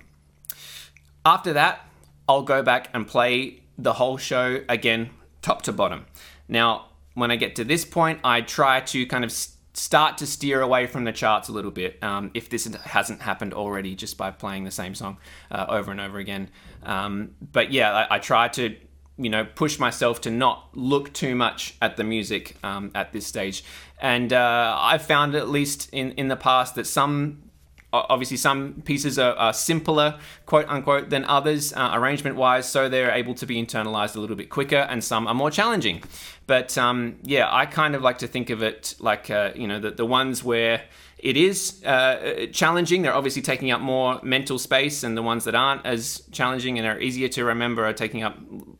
After 1.24 1.52
that, 1.52 1.86
I'll 2.28 2.42
go 2.42 2.62
back 2.62 2.88
and 2.92 3.06
play 3.06 3.62
the 3.78 3.94
whole 3.94 4.16
show 4.16 4.62
again, 4.68 5.10
top 5.40 5.62
to 5.62 5.72
bottom. 5.72 6.06
Now, 6.48 6.86
when 7.14 7.30
I 7.30 7.36
get 7.36 7.54
to 7.56 7.64
this 7.64 7.84
point, 7.84 8.20
I 8.24 8.40
try 8.40 8.80
to 8.80 9.06
kind 9.06 9.24
of 9.24 9.32
start 9.32 10.18
to 10.18 10.26
steer 10.26 10.60
away 10.60 10.86
from 10.86 11.04
the 11.04 11.12
charts 11.12 11.48
a 11.48 11.52
little 11.52 11.70
bit 11.70 12.02
um, 12.02 12.30
if 12.34 12.48
this 12.50 12.66
hasn't 12.66 13.22
happened 13.22 13.54
already 13.54 13.94
just 13.94 14.16
by 14.16 14.30
playing 14.30 14.64
the 14.64 14.70
same 14.70 14.94
song 14.94 15.18
uh, 15.50 15.66
over 15.68 15.90
and 15.92 16.00
over 16.00 16.18
again. 16.18 16.50
Um, 16.82 17.34
but 17.40 17.72
yeah, 17.72 17.92
I, 17.92 18.16
I, 18.16 18.18
try 18.18 18.48
to 18.48 18.76
you 19.16 19.30
know 19.30 19.44
push 19.44 19.78
myself 19.78 20.20
to 20.22 20.30
not 20.30 20.68
look 20.74 21.12
too 21.12 21.34
much 21.34 21.74
at 21.82 21.96
the 21.96 22.04
music 22.04 22.56
um, 22.62 22.90
at 22.94 23.12
this 23.12 23.26
stage, 23.26 23.64
and 24.00 24.32
uh, 24.32 24.76
I've 24.80 25.02
found 25.02 25.34
at 25.34 25.48
least 25.48 25.88
in 25.92 26.12
in 26.12 26.28
the 26.28 26.36
past 26.36 26.74
that 26.76 26.86
some 26.86 27.48
obviously 27.92 28.36
some 28.36 28.82
pieces 28.84 29.18
are, 29.18 29.34
are, 29.36 29.52
simpler 29.52 30.18
quote 30.44 30.68
unquote 30.68 31.08
than 31.08 31.24
others 31.24 31.72
uh, 31.72 31.90
arrangement 31.94 32.36
wise 32.36 32.68
so 32.68 32.86
they're 32.88 33.10
able 33.10 33.34
to 33.34 33.46
be 33.46 33.56
internalized 33.56 34.14
a 34.14 34.20
little 34.20 34.36
bit 34.36 34.50
quicker 34.50 34.76
and 34.76 35.02
some 35.02 35.26
are 35.26 35.34
more 35.34 35.50
challenging. 35.50 36.02
But 36.46 36.76
um, 36.76 37.16
yeah 37.24 37.48
i 37.50 37.66
kind 37.66 37.94
of 37.94 38.02
like 38.02 38.18
to 38.18 38.26
think 38.26 38.50
of 38.50 38.62
it 38.62 38.94
like 38.98 39.30
uh, 39.30 39.52
you 39.54 39.66
know 39.66 39.80
the, 39.80 39.90
the 39.90 40.06
ones 40.06 40.44
where 40.44 40.82
it 41.18 41.36
is 41.36 41.84
uh, 41.84 42.46
challenging 42.52 43.02
they're 43.02 43.14
obviously 43.14 43.42
taking 43.42 43.70
up 43.70 43.80
more 43.80 44.20
mental 44.22 44.58
space 44.58 45.02
and 45.02 45.16
the 45.16 45.22
ones 45.22 45.44
that 45.44 45.54
aren't 45.54 45.84
as 45.84 46.22
challenging 46.30 46.78
and 46.78 46.86
are 46.86 47.00
easier 47.00 47.28
to 47.28 47.44
remember 47.44 47.84
are 47.84 47.92
taking 47.92 48.22
up 48.22 48.38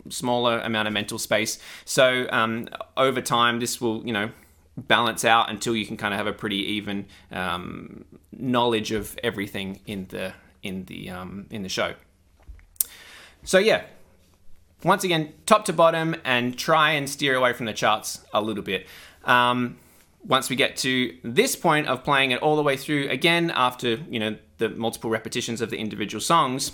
smaller 0.08 0.58
amount 0.60 0.86
of 0.86 0.94
mental 0.94 1.18
space 1.18 1.58
so 1.84 2.26
um, 2.30 2.68
over 2.96 3.20
time 3.20 3.60
this 3.60 3.80
will 3.80 4.06
you 4.06 4.12
know 4.12 4.30
balance 4.86 5.24
out 5.24 5.50
until 5.50 5.74
you 5.74 5.84
can 5.84 5.96
kind 5.96 6.14
of 6.14 6.18
have 6.18 6.26
a 6.26 6.32
pretty 6.32 6.56
even 6.56 7.06
um, 7.32 8.04
knowledge 8.32 8.92
of 8.92 9.18
everything 9.22 9.80
in 9.86 10.06
the 10.06 10.32
in 10.62 10.84
the 10.84 11.10
um, 11.10 11.46
in 11.50 11.62
the 11.62 11.68
show. 11.68 11.94
So 13.44 13.58
yeah, 13.58 13.84
once 14.84 15.04
again, 15.04 15.32
top 15.46 15.64
to 15.66 15.72
bottom, 15.72 16.16
and 16.24 16.56
try 16.56 16.92
and 16.92 17.08
steer 17.08 17.34
away 17.34 17.52
from 17.52 17.66
the 17.66 17.72
charts 17.72 18.24
a 18.32 18.40
little 18.40 18.62
bit. 18.62 18.86
Um, 19.24 19.78
once 20.24 20.50
we 20.50 20.56
get 20.56 20.76
to 20.78 21.16
this 21.22 21.56
point 21.56 21.86
of 21.86 22.04
playing 22.04 22.30
it 22.30 22.42
all 22.42 22.56
the 22.56 22.62
way 22.62 22.76
through 22.76 23.08
again 23.08 23.50
after 23.54 23.98
you 24.10 24.18
know 24.18 24.36
the 24.58 24.68
multiple 24.68 25.10
repetitions 25.10 25.60
of 25.60 25.70
the 25.70 25.78
individual 25.78 26.20
songs, 26.20 26.72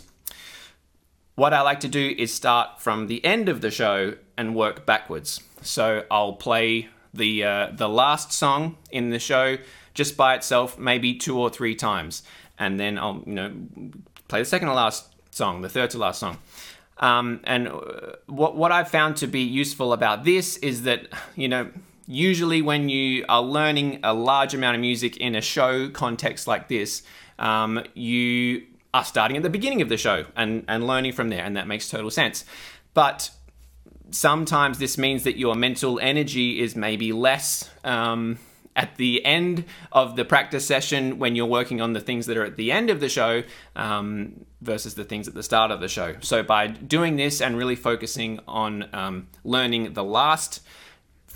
what 1.35 1.53
I 1.53 1.61
like 1.61 1.81
to 1.81 1.89
do 1.89 2.15
is 2.17 2.33
start 2.33 2.81
from 2.81 3.07
the 3.07 3.25
end 3.25 3.49
of 3.49 3.61
the 3.61 3.71
show 3.71 4.15
and 4.37 4.55
work 4.55 4.87
backwards. 4.87 5.43
So 5.63 6.05
I'll 6.11 6.35
play 6.35 6.89
the 7.13 7.45
uh, 7.45 7.69
the 7.73 7.89
last 7.89 8.33
song 8.33 8.77
in 8.91 9.11
the 9.11 9.19
show 9.19 9.59
just 9.95 10.17
by 10.17 10.35
itself, 10.35 10.79
maybe 10.79 11.15
two 11.15 11.39
or 11.39 11.51
three 11.51 11.75
times, 11.75 12.23
and 12.59 12.79
then 12.79 12.99
I'll 12.99 13.23
you 13.27 13.35
know 13.35 13.53
play 14.29 14.41
the 14.41 14.45
second 14.45 14.69
to 14.69 14.75
last 14.75 15.15
song, 15.31 15.63
the 15.63 15.69
third 15.69 15.91
to 15.91 15.99
last 15.99 16.21
song. 16.21 16.39
Um, 16.99 17.41
and 17.45 17.69
uh, 17.69 17.81
what 18.27 18.57
what 18.57 18.73
I've 18.73 18.89
found 18.89 19.17
to 19.19 19.27
be 19.27 19.43
useful 19.43 19.93
about 19.93 20.25
this 20.25 20.57
is 20.59 20.83
that 20.83 21.09
you 21.37 21.49
know 21.49 21.71
usually 22.07 22.63
when 22.63 22.89
you 22.89 23.25
are 23.29 23.43
learning 23.43 24.01
a 24.03 24.13
large 24.15 24.55
amount 24.55 24.75
of 24.77 24.81
music 24.81 25.17
in 25.17 25.35
a 25.35 25.41
show 25.41 25.89
context 25.89 26.47
like 26.47 26.69
this, 26.69 27.03
um, 27.39 27.83
you 27.95 28.63
are 28.93 29.05
starting 29.05 29.37
at 29.37 29.43
the 29.43 29.51
beginning 29.51 29.83
of 29.83 29.89
the 29.89 29.97
show 29.97 30.25
and 30.37 30.65
and 30.69 30.87
learning 30.87 31.13
from 31.13 31.29
there, 31.29 31.45
and 31.45 31.57
that 31.57 31.67
makes 31.67 31.89
total 31.89 32.11
sense. 32.11 32.45
But 32.95 33.31
sometimes 34.11 34.79
this 34.79 34.97
means 34.97 35.25
that 35.25 35.37
your 35.37 35.55
mental 35.55 35.99
energy 36.01 36.61
is 36.61 36.77
maybe 36.77 37.13
less 37.13 37.71
um, 37.83 38.39
at 38.77 38.97
the 38.97 39.25
end 39.25 39.65
of 39.93 40.17
the 40.17 40.25
practice 40.25 40.67
session 40.67 41.19
when 41.19 41.37
you're 41.37 41.47
working 41.47 41.81
on 41.81 41.93
the 41.93 42.01
things 42.01 42.27
that 42.27 42.37
are 42.37 42.45
at 42.45 42.57
the 42.57 42.73
end 42.73 42.91
of 42.91 43.01
the 43.01 43.09
show 43.09 43.43
um, 43.77 44.45
versus 44.61 44.95
the 44.95 45.05
things 45.05 45.29
at 45.29 45.35
the 45.35 45.43
start 45.43 45.71
of 45.71 45.81
the 45.81 45.89
show. 45.89 46.15
So, 46.21 46.43
by 46.43 46.69
doing 46.69 47.17
this 47.17 47.41
and 47.41 47.57
really 47.57 47.77
focusing 47.77 48.41
on 48.47 48.89
um, 48.93 49.29
learning 49.45 49.95
the 49.95 50.05
last 50.05 50.61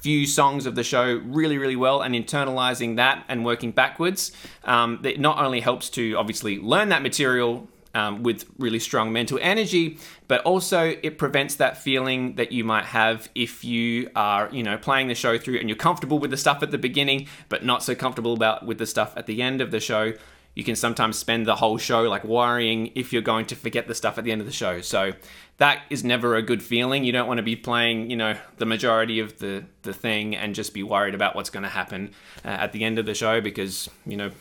few 0.08 0.26
songs 0.26 0.64
of 0.64 0.74
the 0.74 0.82
show 0.82 1.20
really, 1.26 1.58
really 1.58 1.76
well 1.76 2.00
and 2.00 2.14
internalizing 2.14 2.96
that 2.96 3.22
and 3.28 3.44
working 3.44 3.70
backwards, 3.70 4.32
um, 4.64 4.98
it 5.04 5.20
not 5.20 5.38
only 5.38 5.60
helps 5.60 5.90
to 5.90 6.14
obviously 6.14 6.58
learn 6.58 6.88
that 6.88 7.02
material 7.02 7.68
um, 7.92 8.22
with 8.22 8.46
really 8.56 8.78
strong 8.78 9.12
mental 9.12 9.38
energy, 9.42 9.98
but 10.26 10.40
also 10.44 10.96
it 11.02 11.18
prevents 11.18 11.56
that 11.56 11.76
feeling 11.76 12.36
that 12.36 12.52
you 12.52 12.64
might 12.64 12.86
have 12.86 13.28
if 13.34 13.66
you 13.66 14.08
are, 14.16 14.48
you 14.50 14.62
know, 14.62 14.78
playing 14.78 15.08
the 15.08 15.14
show 15.14 15.36
through 15.36 15.58
and 15.58 15.68
you're 15.68 15.76
comfortable 15.76 16.18
with 16.18 16.30
the 16.30 16.38
stuff 16.38 16.62
at 16.62 16.70
the 16.70 16.78
beginning, 16.78 17.28
but 17.50 17.62
not 17.62 17.82
so 17.82 17.94
comfortable 17.94 18.32
about 18.32 18.64
with 18.64 18.78
the 18.78 18.86
stuff 18.86 19.12
at 19.14 19.26
the 19.26 19.42
end 19.42 19.60
of 19.60 19.70
the 19.70 19.80
show. 19.80 20.14
You 20.58 20.64
can 20.64 20.74
sometimes 20.74 21.16
spend 21.16 21.46
the 21.46 21.54
whole 21.54 21.78
show 21.78 22.02
like 22.02 22.24
worrying 22.24 22.90
if 22.96 23.12
you're 23.12 23.22
going 23.22 23.46
to 23.46 23.54
forget 23.54 23.86
the 23.86 23.94
stuff 23.94 24.18
at 24.18 24.24
the 24.24 24.32
end 24.32 24.40
of 24.40 24.46
the 24.48 24.52
show. 24.52 24.80
So 24.80 25.12
that 25.58 25.82
is 25.88 26.02
never 26.02 26.34
a 26.34 26.42
good 26.42 26.64
feeling. 26.64 27.04
You 27.04 27.12
don't 27.12 27.28
want 27.28 27.38
to 27.38 27.44
be 27.44 27.54
playing, 27.54 28.10
you 28.10 28.16
know, 28.16 28.36
the 28.56 28.66
majority 28.66 29.20
of 29.20 29.38
the 29.38 29.62
the 29.82 29.94
thing 29.94 30.34
and 30.34 30.56
just 30.56 30.74
be 30.74 30.82
worried 30.82 31.14
about 31.14 31.36
what's 31.36 31.48
going 31.48 31.62
to 31.62 31.68
happen 31.68 32.10
uh, 32.44 32.48
at 32.48 32.72
the 32.72 32.82
end 32.82 32.98
of 32.98 33.06
the 33.06 33.14
show 33.14 33.40
because, 33.40 33.88
you 34.04 34.16
know, 34.16 34.32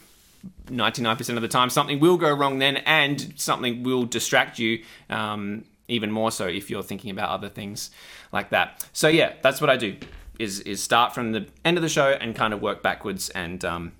99% 0.66 1.36
of 1.36 1.44
the 1.44 1.48
time 1.48 1.70
something 1.70 2.00
will 2.00 2.18
go 2.18 2.34
wrong 2.34 2.58
then 2.58 2.78
and 2.78 3.32
something 3.36 3.84
will 3.84 4.06
distract 4.06 4.58
you 4.58 4.84
um, 5.12 5.66
even 5.88 6.12
more 6.12 6.32
so 6.32 6.48
if 6.48 6.72
you're 6.72 6.82
thinking 6.82 7.12
about 7.12 7.30
other 7.30 7.48
things 7.50 7.92
like 8.32 8.50
that 8.50 8.88
so 8.92 9.08
yeah 9.08 9.34
that's 9.42 9.62
what 9.62 9.70
i 9.70 9.78
do 9.78 9.96
is 10.38 10.60
is 10.62 10.82
start 10.82 11.14
from 11.14 11.32
the 11.32 11.48
end 11.64 11.78
of 11.78 11.84
the 11.84 11.90
show 11.90 12.10
and 12.10 12.36
kind 12.36 12.54
of 12.54 12.62
work 12.62 12.84
backwards 12.84 13.30
and 13.30 13.64
um, 13.66 13.92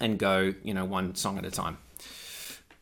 and 0.00 0.18
go 0.18 0.54
you 0.62 0.74
know 0.74 0.84
one 0.84 1.14
song 1.14 1.38
at 1.38 1.44
a 1.44 1.50
time. 1.50 1.78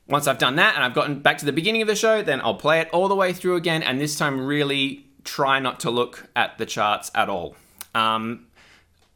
Once 0.09 0.27
i've 0.27 0.39
done 0.39 0.57
that 0.57 0.75
and 0.75 0.83
i've 0.83 0.95
gotten 0.95 1.21
back 1.21 1.37
to 1.39 1.45
the 1.45 1.53
beginning 1.53 1.83
of 1.83 1.89
the 1.89 1.95
show 1.95 2.23
then 2.23 2.41
i'll 2.41 2.55
play 2.55 2.81
it 2.81 2.89
all 2.95 3.09
the 3.09 3.15
way 3.15 3.35
through 3.35 3.57
again 3.57 3.83
and 3.83 4.01
this 4.01 4.17
time 4.17 4.41
really 4.41 5.05
try 5.29 5.61
not 5.61 5.81
to 5.81 5.91
look 5.91 6.29
at 6.35 6.57
the 6.59 6.67
charts 6.67 7.11
at 7.15 7.29
all. 7.29 7.55
Um, 7.95 8.47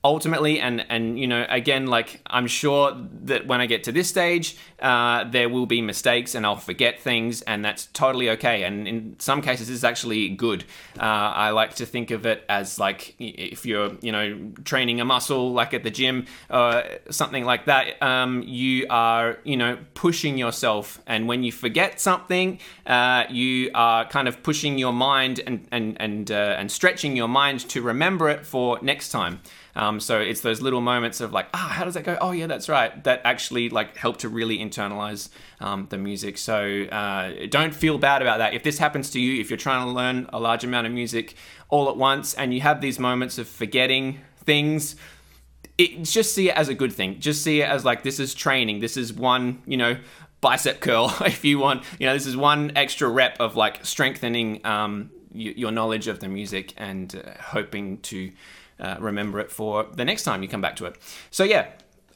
ultimately 0.04 0.58
and 0.58 0.84
and 0.88 1.18
you 1.18 1.26
know 1.26 1.46
again 1.48 1.86
like 1.86 2.20
i'm 2.26 2.46
sure 2.46 2.92
that 3.22 3.46
when 3.46 3.60
i 3.60 3.66
get 3.66 3.84
to 3.84 3.92
this 3.92 4.08
stage 4.08 4.56
uh, 4.80 5.22
there 5.30 5.48
will 5.48 5.66
be 5.66 5.80
mistakes 5.80 6.34
and 6.34 6.44
i'll 6.44 6.56
forget 6.56 6.98
things 6.98 7.40
and 7.42 7.64
that's 7.64 7.86
totally 7.86 8.30
okay. 8.30 8.64
And 8.64 8.88
in 8.88 9.16
some 9.18 9.42
cases 9.42 9.70
it's 9.70 9.84
actually 9.84 10.28
good. 10.30 10.64
Uh, 10.98 11.02
i 11.02 11.50
like 11.50 11.74
to 11.76 11.86
think 11.86 12.10
of 12.10 12.26
it 12.26 12.44
as 12.48 12.78
like 12.78 13.14
if 13.18 13.64
you're 13.64 13.92
you 14.00 14.12
know 14.12 14.52
training 14.64 15.00
a 15.00 15.04
muscle 15.04 15.52
like 15.52 15.72
at 15.74 15.84
the 15.84 15.90
gym 15.90 16.26
or 16.50 16.82
something 17.10 17.44
like 17.44 17.66
that 17.66 18.02
um, 18.02 18.42
you 18.42 18.86
are 18.90 19.38
you 19.44 19.56
know 19.56 19.78
pushing 19.94 20.36
yourself. 20.36 21.00
And 21.06 21.28
when 21.28 21.42
you 21.42 21.52
forget 21.52 22.00
something 22.00 22.58
uh, 22.86 23.24
you 23.30 23.70
are 23.74 24.04
kind 24.06 24.28
of 24.28 24.42
pushing 24.42 24.78
your 24.78 24.92
mind 24.92 25.40
and 25.46 25.66
and 25.70 25.96
and, 26.00 26.30
uh, 26.30 26.56
and 26.58 26.70
stretching 26.70 27.16
your 27.16 27.28
mind 27.28 27.60
to 27.68 27.82
remember 27.82 28.28
it 28.28 28.44
for 28.44 28.78
next 28.82 29.10
time 29.10 29.40
um, 29.74 30.00
so 30.00 30.20
it's 30.20 30.40
those 30.40 30.60
little 30.60 30.80
moments 30.80 31.20
of 31.20 31.32
like, 31.32 31.46
ah, 31.54 31.72
how 31.74 31.84
does 31.84 31.94
that 31.94 32.04
go? 32.04 32.18
Oh 32.20 32.32
yeah, 32.32 32.46
that's 32.46 32.68
right. 32.68 33.02
That 33.04 33.22
actually 33.24 33.70
like 33.70 33.96
help 33.96 34.18
to 34.18 34.28
really 34.28 34.58
internalize 34.58 35.30
um, 35.60 35.86
the 35.88 35.98
music. 35.98 36.36
So 36.38 36.84
uh, 36.84 37.46
don't 37.48 37.74
feel 37.74 37.98
bad 37.98 38.22
about 38.22 38.38
that. 38.38 38.54
If 38.54 38.62
this 38.62 38.78
happens 38.78 39.10
to 39.10 39.20
you, 39.20 39.40
if 39.40 39.50
you're 39.50 39.56
trying 39.56 39.86
to 39.86 39.92
learn 39.92 40.28
a 40.32 40.38
large 40.38 40.64
amount 40.64 40.86
of 40.86 40.92
music 40.92 41.34
all 41.68 41.88
at 41.88 41.96
once 41.96 42.34
and 42.34 42.52
you 42.52 42.60
have 42.60 42.80
these 42.80 42.98
moments 42.98 43.38
of 43.38 43.48
forgetting 43.48 44.20
things, 44.44 44.96
it, 45.78 46.02
just 46.02 46.34
see 46.34 46.50
it 46.50 46.56
as 46.56 46.68
a 46.68 46.74
good 46.74 46.92
thing. 46.92 47.18
Just 47.18 47.42
see 47.42 47.62
it 47.62 47.68
as 47.68 47.84
like 47.84 48.02
this 48.02 48.20
is 48.20 48.34
training. 48.34 48.80
This 48.80 48.98
is 48.98 49.12
one, 49.12 49.62
you 49.66 49.78
know, 49.78 49.96
bicep 50.42 50.80
curl 50.80 51.14
if 51.24 51.46
you 51.46 51.58
want. 51.58 51.82
You 51.98 52.08
know, 52.08 52.12
this 52.12 52.26
is 52.26 52.36
one 52.36 52.72
extra 52.76 53.08
rep 53.08 53.40
of 53.40 53.56
like 53.56 53.86
strengthening 53.86 54.64
um, 54.66 55.10
your 55.32 55.70
knowledge 55.70 56.08
of 56.08 56.20
the 56.20 56.28
music 56.28 56.74
and 56.76 57.14
uh, 57.16 57.40
hoping 57.40 57.98
to 57.98 58.32
uh, 58.82 58.96
remember 58.98 59.40
it 59.40 59.50
for 59.50 59.84
the 59.84 60.04
next 60.04 60.24
time 60.24 60.42
you 60.42 60.48
come 60.48 60.60
back 60.60 60.76
to 60.76 60.86
it. 60.86 60.96
So, 61.30 61.44
yeah, 61.44 61.68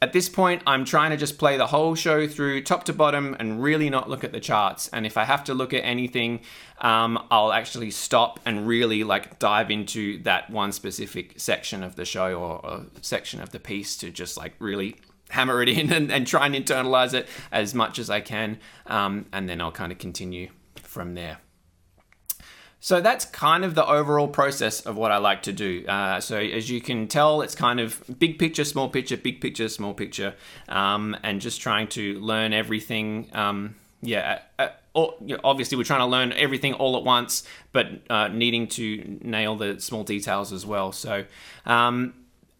at 0.03 0.13
this 0.13 0.29
point, 0.29 0.63
I'm 0.67 0.85
trying 0.85 1.11
to 1.11 1.17
just 1.17 1.39
play 1.39 1.57
the 1.57 1.69
whole 1.69 1.95
show 1.95 2.27
through 2.27 2.63
top 2.63 2.85
to 2.85 2.93
bottom 2.93 3.35
and 3.39 3.63
really 3.63 3.89
not 3.89 4.11
look 4.11 4.25
at 4.25 4.33
the 4.33 4.41
charts. 4.41 4.89
And 4.89 5.07
if 5.07 5.17
I 5.17 5.25
have 5.25 5.45
to 5.45 5.55
look 5.55 5.73
at 5.73 5.81
anything, 5.85 6.41
um, 6.81 7.27
I'll 7.31 7.53
actually 7.53 7.91
stop 7.91 8.41
and 8.45 8.67
really 8.67 9.05
like 9.05 9.39
dive 9.39 9.71
into 9.71 10.23
that 10.25 10.51
one 10.51 10.73
specific 10.73 11.35
section 11.41 11.83
of 11.83 11.97
the 11.97 12.05
show 12.05 12.35
or, 12.35 12.67
or 12.67 12.87
section 13.01 13.41
of 13.41 13.51
the 13.51 13.61
piece 13.61 13.97
to 13.99 14.11
just 14.11 14.37
like 14.37 14.55
really 14.59 14.97
hammer 15.31 15.63
it 15.63 15.69
in 15.69 15.93
and, 15.93 16.13
and, 16.13 16.27
try 16.27 16.47
and 16.47 16.55
internalize 16.55 17.15
it 17.15 17.27
as 17.51 17.75
much 17.75 17.99
as 17.99 18.11
I 18.11 18.21
can. 18.21 18.59
Um, 18.87 19.27
and 19.33 19.49
then 19.49 19.61
I'll 19.61 19.73
kind 19.73 19.93
of 19.93 19.99
continue 19.99 20.51
from 20.83 21.15
there. 21.15 21.39
So 22.87 23.01
that's 23.01 23.25
kind 23.25 23.65
of 23.65 23.75
the 23.75 23.85
overall 23.85 24.29
process 24.29 24.81
of 24.83 24.97
what 24.97 25.11
I 25.11 25.17
like 25.17 25.43
to 25.43 25.53
do. 25.53 25.85
Uh, 25.89 26.21
so 26.21 26.39
as 26.39 26.71
you 26.71 26.81
can 26.81 27.09
tell, 27.09 27.43
it's 27.43 27.57
kind 27.57 27.81
of 27.81 28.01
big 28.21 28.39
picture, 28.39 28.63
small 28.63 28.89
picture, 28.89 29.17
big 29.17 29.41
picture, 29.41 29.69
small 29.69 29.93
picture, 29.93 30.37
um, 30.69 31.17
and 31.25 31.41
just 31.41 31.61
trying 31.61 31.89
to 31.89 32.21
learn 32.21 32.53
everything. 32.53 33.29
Um, 33.33 33.75
yeah, 34.03 34.39
uh, 34.61 34.69
uh 34.95 35.09
obviously 35.43 35.77
we're 35.77 35.83
trying 35.83 35.99
to 35.99 36.07
learn 36.07 36.33
everything 36.35 36.75
all 36.75 36.97
at 36.97 37.03
once, 37.03 37.43
but 37.73 37.89
uh, 38.09 38.29
needing 38.29 38.69
to 38.69 39.19
nail 39.21 39.57
the 39.57 39.81
small 39.81 40.05
details 40.05 40.53
as 40.53 40.65
well. 40.65 40.93
So. 40.93 41.25
Um, 41.65 42.15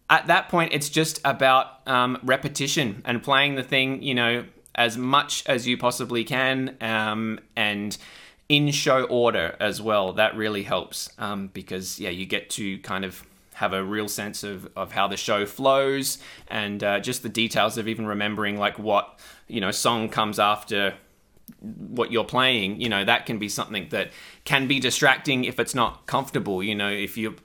at 0.09 0.27
that 0.27 0.47
point, 0.47 0.73
it's 0.73 0.89
just 0.89 1.19
about 1.25 1.85
um, 1.85 2.17
repetition 2.23 3.01
and 3.05 3.21
playing 3.23 3.55
the 3.55 3.63
thing, 3.63 4.01
you 4.01 4.15
know, 4.15 4.45
as 4.75 4.97
much 4.97 5.45
as 5.47 5.67
you 5.67 5.77
possibly 5.77 6.23
can, 6.23 6.77
um, 6.79 7.39
and 7.57 7.97
in 8.49 8.71
show 8.71 9.03
order 9.03 9.55
as 9.59 9.81
well. 9.81 10.13
That 10.13 10.35
really 10.35 10.63
helps 10.63 11.09
um, 11.17 11.49
because 11.53 11.99
yeah, 11.99 12.09
you 12.09 12.25
get 12.25 12.49
to 12.51 12.77
kind 12.79 13.05
of 13.05 13.25
have 13.57 13.73
a 13.73 13.83
real 13.83 14.07
sense 14.07 14.43
of, 14.43 14.69
of 14.75 14.91
how 14.91 15.07
the 15.07 15.17
show 15.17 15.43
flows 15.45 16.19
and 16.47 16.83
uh, 16.83 16.99
just 16.99 17.23
the 17.23 17.29
details 17.29 17.75
of 17.77 17.87
even 17.87 18.05
remembering 18.05 18.57
like 18.59 18.77
what 18.77 19.19
you 19.47 19.59
know 19.59 19.71
song 19.71 20.09
comes 20.09 20.37
after 20.37 20.93
what 21.61 22.11
you're 22.11 22.23
playing 22.23 22.79
you 22.79 22.87
know 22.87 23.03
that 23.03 23.25
can 23.25 23.39
be 23.39 23.49
something 23.49 23.87
that 23.89 24.11
can 24.43 24.67
be 24.67 24.79
distracting 24.79 25.43
if 25.43 25.59
it's 25.59 25.73
not 25.73 26.05
comfortable 26.05 26.61
you 26.61 26.75
know 26.75 26.89
if 26.89 27.17
you 27.17 27.35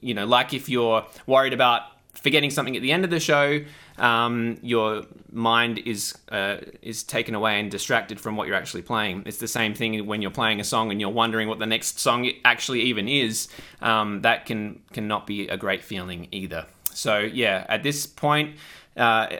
you 0.00 0.12
know 0.12 0.26
like 0.26 0.52
if 0.52 0.68
you're 0.68 1.06
worried 1.26 1.54
about 1.54 1.84
forgetting 2.12 2.50
something 2.50 2.76
at 2.76 2.82
the 2.82 2.92
end 2.92 3.04
of 3.04 3.10
the 3.10 3.20
show 3.20 3.60
um, 3.98 4.58
your 4.62 5.04
mind 5.32 5.78
is 5.78 6.16
uh, 6.30 6.58
is 6.82 7.02
taken 7.02 7.34
away 7.34 7.60
and 7.60 7.70
distracted 7.70 8.20
from 8.20 8.36
what 8.36 8.46
you're 8.46 8.56
actually 8.56 8.82
playing. 8.82 9.22
It's 9.26 9.38
the 9.38 9.48
same 9.48 9.74
thing 9.74 10.06
when 10.06 10.22
you're 10.22 10.30
playing 10.30 10.60
a 10.60 10.64
song 10.64 10.90
and 10.90 11.00
you're 11.00 11.10
wondering 11.10 11.48
what 11.48 11.58
the 11.58 11.66
next 11.66 11.98
song 11.98 12.30
actually 12.44 12.82
even 12.82 13.08
is. 13.08 13.48
Um, 13.80 14.22
that 14.22 14.46
can 14.46 14.82
cannot 14.92 15.26
be 15.26 15.48
a 15.48 15.56
great 15.56 15.82
feeling 15.82 16.28
either. 16.32 16.66
So 16.92 17.18
yeah, 17.18 17.66
at 17.68 17.82
this 17.82 18.06
point. 18.06 18.56
Uh, 18.96 19.36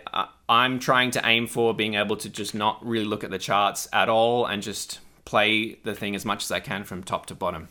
I'm 0.48 0.78
trying 0.78 1.12
to 1.12 1.22
aim 1.24 1.46
for 1.46 1.72
being 1.72 1.94
able 1.94 2.16
to 2.18 2.28
just 2.28 2.54
not 2.54 2.84
really 2.86 3.06
look 3.06 3.24
at 3.24 3.30
the 3.30 3.38
charts 3.38 3.88
at 3.90 4.10
all 4.10 4.44
and 4.44 4.62
just 4.62 5.00
play 5.24 5.76
the 5.82 5.94
thing 5.94 6.14
as 6.14 6.24
much 6.24 6.44
as 6.44 6.52
I 6.52 6.60
can 6.60 6.84
from 6.84 7.02
top 7.02 7.24
to 7.26 7.34
bottom. 7.34 7.68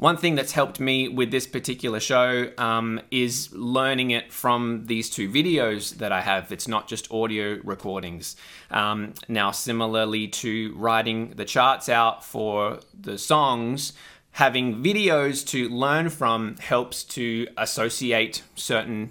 One 0.00 0.16
thing 0.16 0.34
that's 0.34 0.52
helped 0.52 0.80
me 0.80 1.08
with 1.08 1.30
this 1.30 1.46
particular 1.46 2.00
show 2.00 2.50
um, 2.56 3.02
is 3.10 3.52
learning 3.52 4.12
it 4.12 4.32
from 4.32 4.86
these 4.86 5.10
two 5.10 5.28
videos 5.28 5.98
that 5.98 6.10
I 6.10 6.22
have. 6.22 6.50
It's 6.50 6.66
not 6.66 6.88
just 6.88 7.12
audio 7.12 7.58
recordings. 7.62 8.34
Um, 8.70 9.12
now, 9.28 9.50
similarly 9.50 10.26
to 10.28 10.74
writing 10.74 11.34
the 11.36 11.44
charts 11.44 11.90
out 11.90 12.24
for 12.24 12.80
the 12.98 13.18
songs, 13.18 13.92
having 14.30 14.82
videos 14.82 15.46
to 15.48 15.68
learn 15.68 16.08
from 16.08 16.56
helps 16.56 17.04
to 17.04 17.46
associate 17.58 18.42
certain 18.54 19.10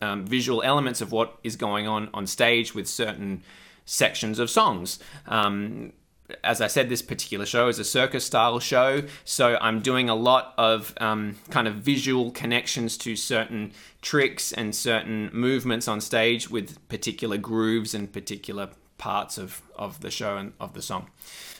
um, 0.00 0.24
visual 0.24 0.62
elements 0.62 1.02
of 1.02 1.12
what 1.12 1.38
is 1.44 1.56
going 1.56 1.86
on 1.86 2.08
on 2.14 2.26
stage 2.26 2.74
with 2.74 2.88
certain 2.88 3.42
sections 3.84 4.38
of 4.38 4.48
songs. 4.48 4.98
Um, 5.26 5.92
as 6.44 6.60
I 6.60 6.66
said, 6.66 6.88
this 6.88 7.02
particular 7.02 7.46
show 7.46 7.68
is 7.68 7.78
a 7.78 7.84
circus 7.84 8.24
style 8.24 8.58
show, 8.58 9.02
so 9.24 9.58
I'm 9.60 9.80
doing 9.80 10.08
a 10.08 10.14
lot 10.14 10.54
of 10.56 10.94
um, 11.00 11.36
kind 11.50 11.68
of 11.68 11.74
visual 11.74 12.30
connections 12.30 12.96
to 12.98 13.16
certain 13.16 13.72
tricks 14.00 14.52
and 14.52 14.74
certain 14.74 15.30
movements 15.32 15.88
on 15.88 16.00
stage 16.00 16.48
with 16.50 16.88
particular 16.88 17.38
grooves 17.38 17.94
and 17.94 18.12
particular 18.12 18.70
parts 18.98 19.36
of, 19.36 19.62
of 19.74 20.00
the 20.00 20.10
show 20.10 20.36
and 20.36 20.52
of 20.60 20.74
the 20.74 20.82
song. 20.82 21.10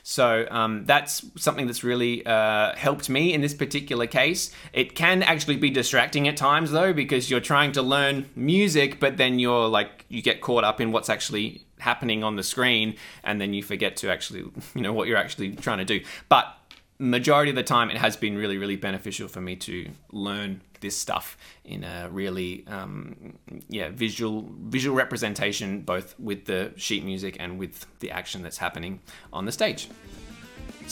So 0.05 0.47
um, 0.51 0.85
that's 0.87 1.25
something 1.37 1.67
that's 1.67 1.85
really 1.85 2.25
uh, 2.27 2.75
helped 2.77 3.09
me 3.09 3.33
in 3.33 3.41
this 3.41 3.55
particular 3.55 4.07
case. 4.07 4.53
It 4.73 4.95
can 4.95 5.23
actually 5.23 5.57
be 5.57 5.71
distracting 5.71 6.27
at 6.29 6.37
times 6.37 6.71
though, 6.71 6.93
because 6.93 7.31
you're 7.31 7.41
trying 7.41 7.73
to 7.73 7.83
learn 7.83 8.29
music, 8.35 9.01
but 9.01 9.17
then 9.17 9.39
you're 9.39 9.69
like, 9.69 10.05
you 10.09 10.23
get 10.23 10.41
caught 10.41 10.65
up 10.65 10.81
in 10.81 10.93
what's 10.93 11.09
actually 11.09 11.65
happening 11.83 12.25
on 12.25 12.37
the 12.37 12.43
screen 12.43 12.97
and 13.25 13.41
then 13.41 13.53
you 13.53 13.63
forget 13.63 13.97
to 13.97 14.11
actually 14.11 14.41
you 14.75 14.81
know 14.81 14.93
what 14.93 15.09
you're 15.09 15.19
actually 15.19 15.55
trying 15.55 15.79
to 15.79 15.85
do. 15.85 16.01
But 16.29 16.57
majority 16.99 17.51
of 17.51 17.57
the 17.57 17.63
time 17.65 17.91
it 17.91 17.97
has 17.97 18.17
been 18.17 18.39
really 18.39 18.59
really 18.59 18.77
beneficial 18.77 19.27
for 19.27 19.41
me 19.41 19.57
to 19.57 19.91
learn 20.13 20.61
this 20.81 20.97
stuff 20.97 21.37
in 21.65 21.83
a 21.83 22.09
really 22.11 22.65
um, 22.69 23.35
yeah 23.69 23.89
visual 23.91 24.49
visual 24.61 24.95
representation 24.95 25.81
both 25.81 26.15
with 26.21 26.45
the 26.45 26.73
sheet 26.77 27.05
music 27.05 27.37
and 27.41 27.59
with 27.59 27.87
the 27.99 28.11
action 28.11 28.43
that's 28.43 28.59
happening 28.59 29.01
on 29.33 29.47
the 29.47 29.53
stage 29.53 29.89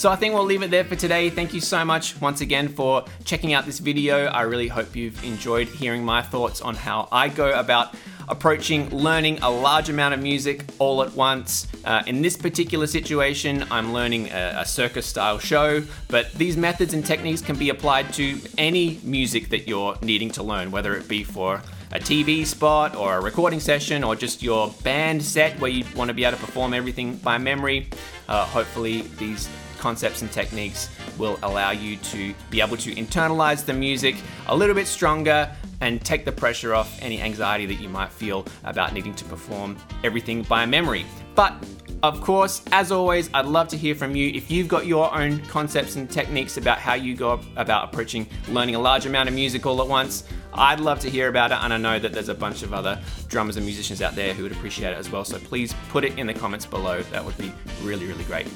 so 0.00 0.10
I 0.10 0.16
think 0.16 0.32
we'll 0.32 0.44
leave 0.44 0.62
it 0.62 0.70
there 0.70 0.84
for 0.84 0.96
today. 0.96 1.28
Thank 1.28 1.52
you 1.52 1.60
so 1.60 1.84
much 1.84 2.18
once 2.22 2.40
again 2.40 2.68
for 2.68 3.04
checking 3.26 3.52
out 3.52 3.66
this 3.66 3.80
video. 3.80 4.28
I 4.28 4.42
really 4.42 4.66
hope 4.66 4.96
you've 4.96 5.22
enjoyed 5.22 5.68
hearing 5.68 6.02
my 6.02 6.22
thoughts 6.22 6.62
on 6.62 6.74
how 6.74 7.06
I 7.12 7.28
go 7.28 7.52
about 7.52 7.94
approaching 8.26 8.88
learning 8.88 9.40
a 9.42 9.50
large 9.50 9.90
amount 9.90 10.14
of 10.14 10.22
music 10.22 10.64
all 10.78 11.02
at 11.02 11.12
once. 11.12 11.68
Uh, 11.84 12.02
in 12.06 12.22
this 12.22 12.34
particular 12.34 12.86
situation, 12.86 13.66
I'm 13.70 13.92
learning 13.92 14.30
a, 14.30 14.60
a 14.60 14.64
circus 14.64 15.04
style 15.04 15.38
show, 15.38 15.82
but 16.08 16.32
these 16.32 16.56
methods 16.56 16.94
and 16.94 17.04
techniques 17.04 17.42
can 17.42 17.58
be 17.58 17.68
applied 17.68 18.10
to 18.14 18.40
any 18.56 19.00
music 19.04 19.50
that 19.50 19.68
you're 19.68 19.98
needing 20.00 20.30
to 20.30 20.42
learn, 20.42 20.70
whether 20.70 20.96
it 20.96 21.08
be 21.08 21.24
for 21.24 21.60
a 21.92 21.98
TV 21.98 22.46
spot 22.46 22.96
or 22.96 23.18
a 23.18 23.20
recording 23.20 23.60
session 23.60 24.02
or 24.02 24.16
just 24.16 24.42
your 24.42 24.72
band 24.82 25.22
set 25.22 25.60
where 25.60 25.70
you 25.70 25.84
want 25.94 26.08
to 26.08 26.14
be 26.14 26.24
able 26.24 26.38
to 26.38 26.42
perform 26.42 26.72
everything 26.72 27.16
by 27.16 27.36
memory. 27.36 27.90
Uh, 28.28 28.46
hopefully, 28.46 29.02
these 29.18 29.46
concepts 29.80 30.22
and 30.22 30.30
techniques 30.30 30.90
will 31.18 31.38
allow 31.42 31.70
you 31.70 31.96
to 31.96 32.34
be 32.50 32.60
able 32.60 32.76
to 32.76 32.94
internalize 32.94 33.64
the 33.64 33.72
music 33.72 34.16
a 34.48 34.56
little 34.56 34.74
bit 34.74 34.86
stronger 34.86 35.50
and 35.80 36.04
take 36.04 36.24
the 36.24 36.32
pressure 36.32 36.74
off 36.74 36.96
any 37.00 37.20
anxiety 37.20 37.66
that 37.66 37.80
you 37.80 37.88
might 37.88 38.12
feel 38.12 38.46
about 38.64 38.92
needing 38.92 39.14
to 39.14 39.24
perform 39.24 39.76
everything 40.04 40.42
by 40.42 40.66
memory. 40.66 41.06
But 41.34 41.54
of 42.02 42.20
course, 42.20 42.62
as 42.72 42.92
always, 42.92 43.30
I'd 43.34 43.46
love 43.46 43.68
to 43.68 43.76
hear 43.76 43.94
from 43.94 44.14
you. 44.14 44.30
If 44.30 44.50
you've 44.50 44.68
got 44.68 44.86
your 44.86 45.14
own 45.14 45.40
concepts 45.46 45.96
and 45.96 46.10
techniques 46.10 46.56
about 46.56 46.78
how 46.78 46.94
you 46.94 47.14
go 47.14 47.40
about 47.56 47.84
approaching 47.84 48.26
learning 48.48 48.74
a 48.74 48.78
large 48.78 49.06
amount 49.06 49.28
of 49.28 49.34
music 49.34 49.66
all 49.66 49.80
at 49.80 49.88
once, 49.88 50.24
I'd 50.52 50.80
love 50.80 51.00
to 51.00 51.10
hear 51.10 51.28
about 51.28 51.50
it. 51.52 51.58
And 51.60 51.72
I 51.72 51.76
know 51.76 51.98
that 51.98 52.12
there's 52.12 52.28
a 52.28 52.34
bunch 52.34 52.62
of 52.62 52.72
other 52.72 52.98
drummers 53.28 53.56
and 53.56 53.64
musicians 53.64 54.02
out 54.02 54.14
there 54.14 54.34
who 54.34 54.42
would 54.42 54.52
appreciate 54.52 54.92
it 54.92 54.98
as 54.98 55.10
well. 55.10 55.24
So 55.24 55.38
please 55.38 55.74
put 55.88 56.04
it 56.04 56.18
in 56.18 56.26
the 56.26 56.34
comments 56.34 56.66
below. 56.66 57.02
That 57.04 57.24
would 57.24 57.36
be 57.38 57.52
really, 57.82 58.06
really 58.06 58.24
great. 58.24 58.46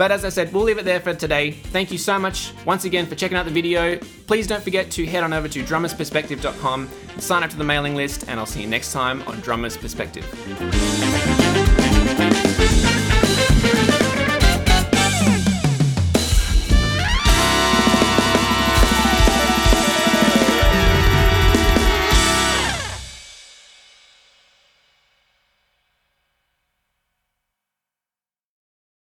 But 0.00 0.10
as 0.10 0.24
I 0.24 0.30
said, 0.30 0.50
we'll 0.54 0.62
leave 0.62 0.78
it 0.78 0.86
there 0.86 0.98
for 0.98 1.12
today. 1.12 1.50
Thank 1.50 1.92
you 1.92 1.98
so 1.98 2.18
much 2.18 2.54
once 2.64 2.86
again 2.86 3.04
for 3.04 3.16
checking 3.16 3.36
out 3.36 3.44
the 3.44 3.50
video. 3.50 3.98
Please 4.26 4.46
don't 4.46 4.64
forget 4.64 4.90
to 4.92 5.04
head 5.04 5.22
on 5.22 5.34
over 5.34 5.46
to 5.46 5.62
drummersperspective.com 5.62 6.88
sign 7.18 7.42
up 7.42 7.50
to 7.50 7.56
the 7.58 7.64
mailing 7.64 7.94
list, 7.94 8.24
and 8.26 8.40
I'll 8.40 8.46
see 8.46 8.62
you 8.62 8.66
next 8.66 8.94
time 8.94 9.20
on 9.28 9.40
Drummers 9.40 9.76
Perspective. 9.76 10.24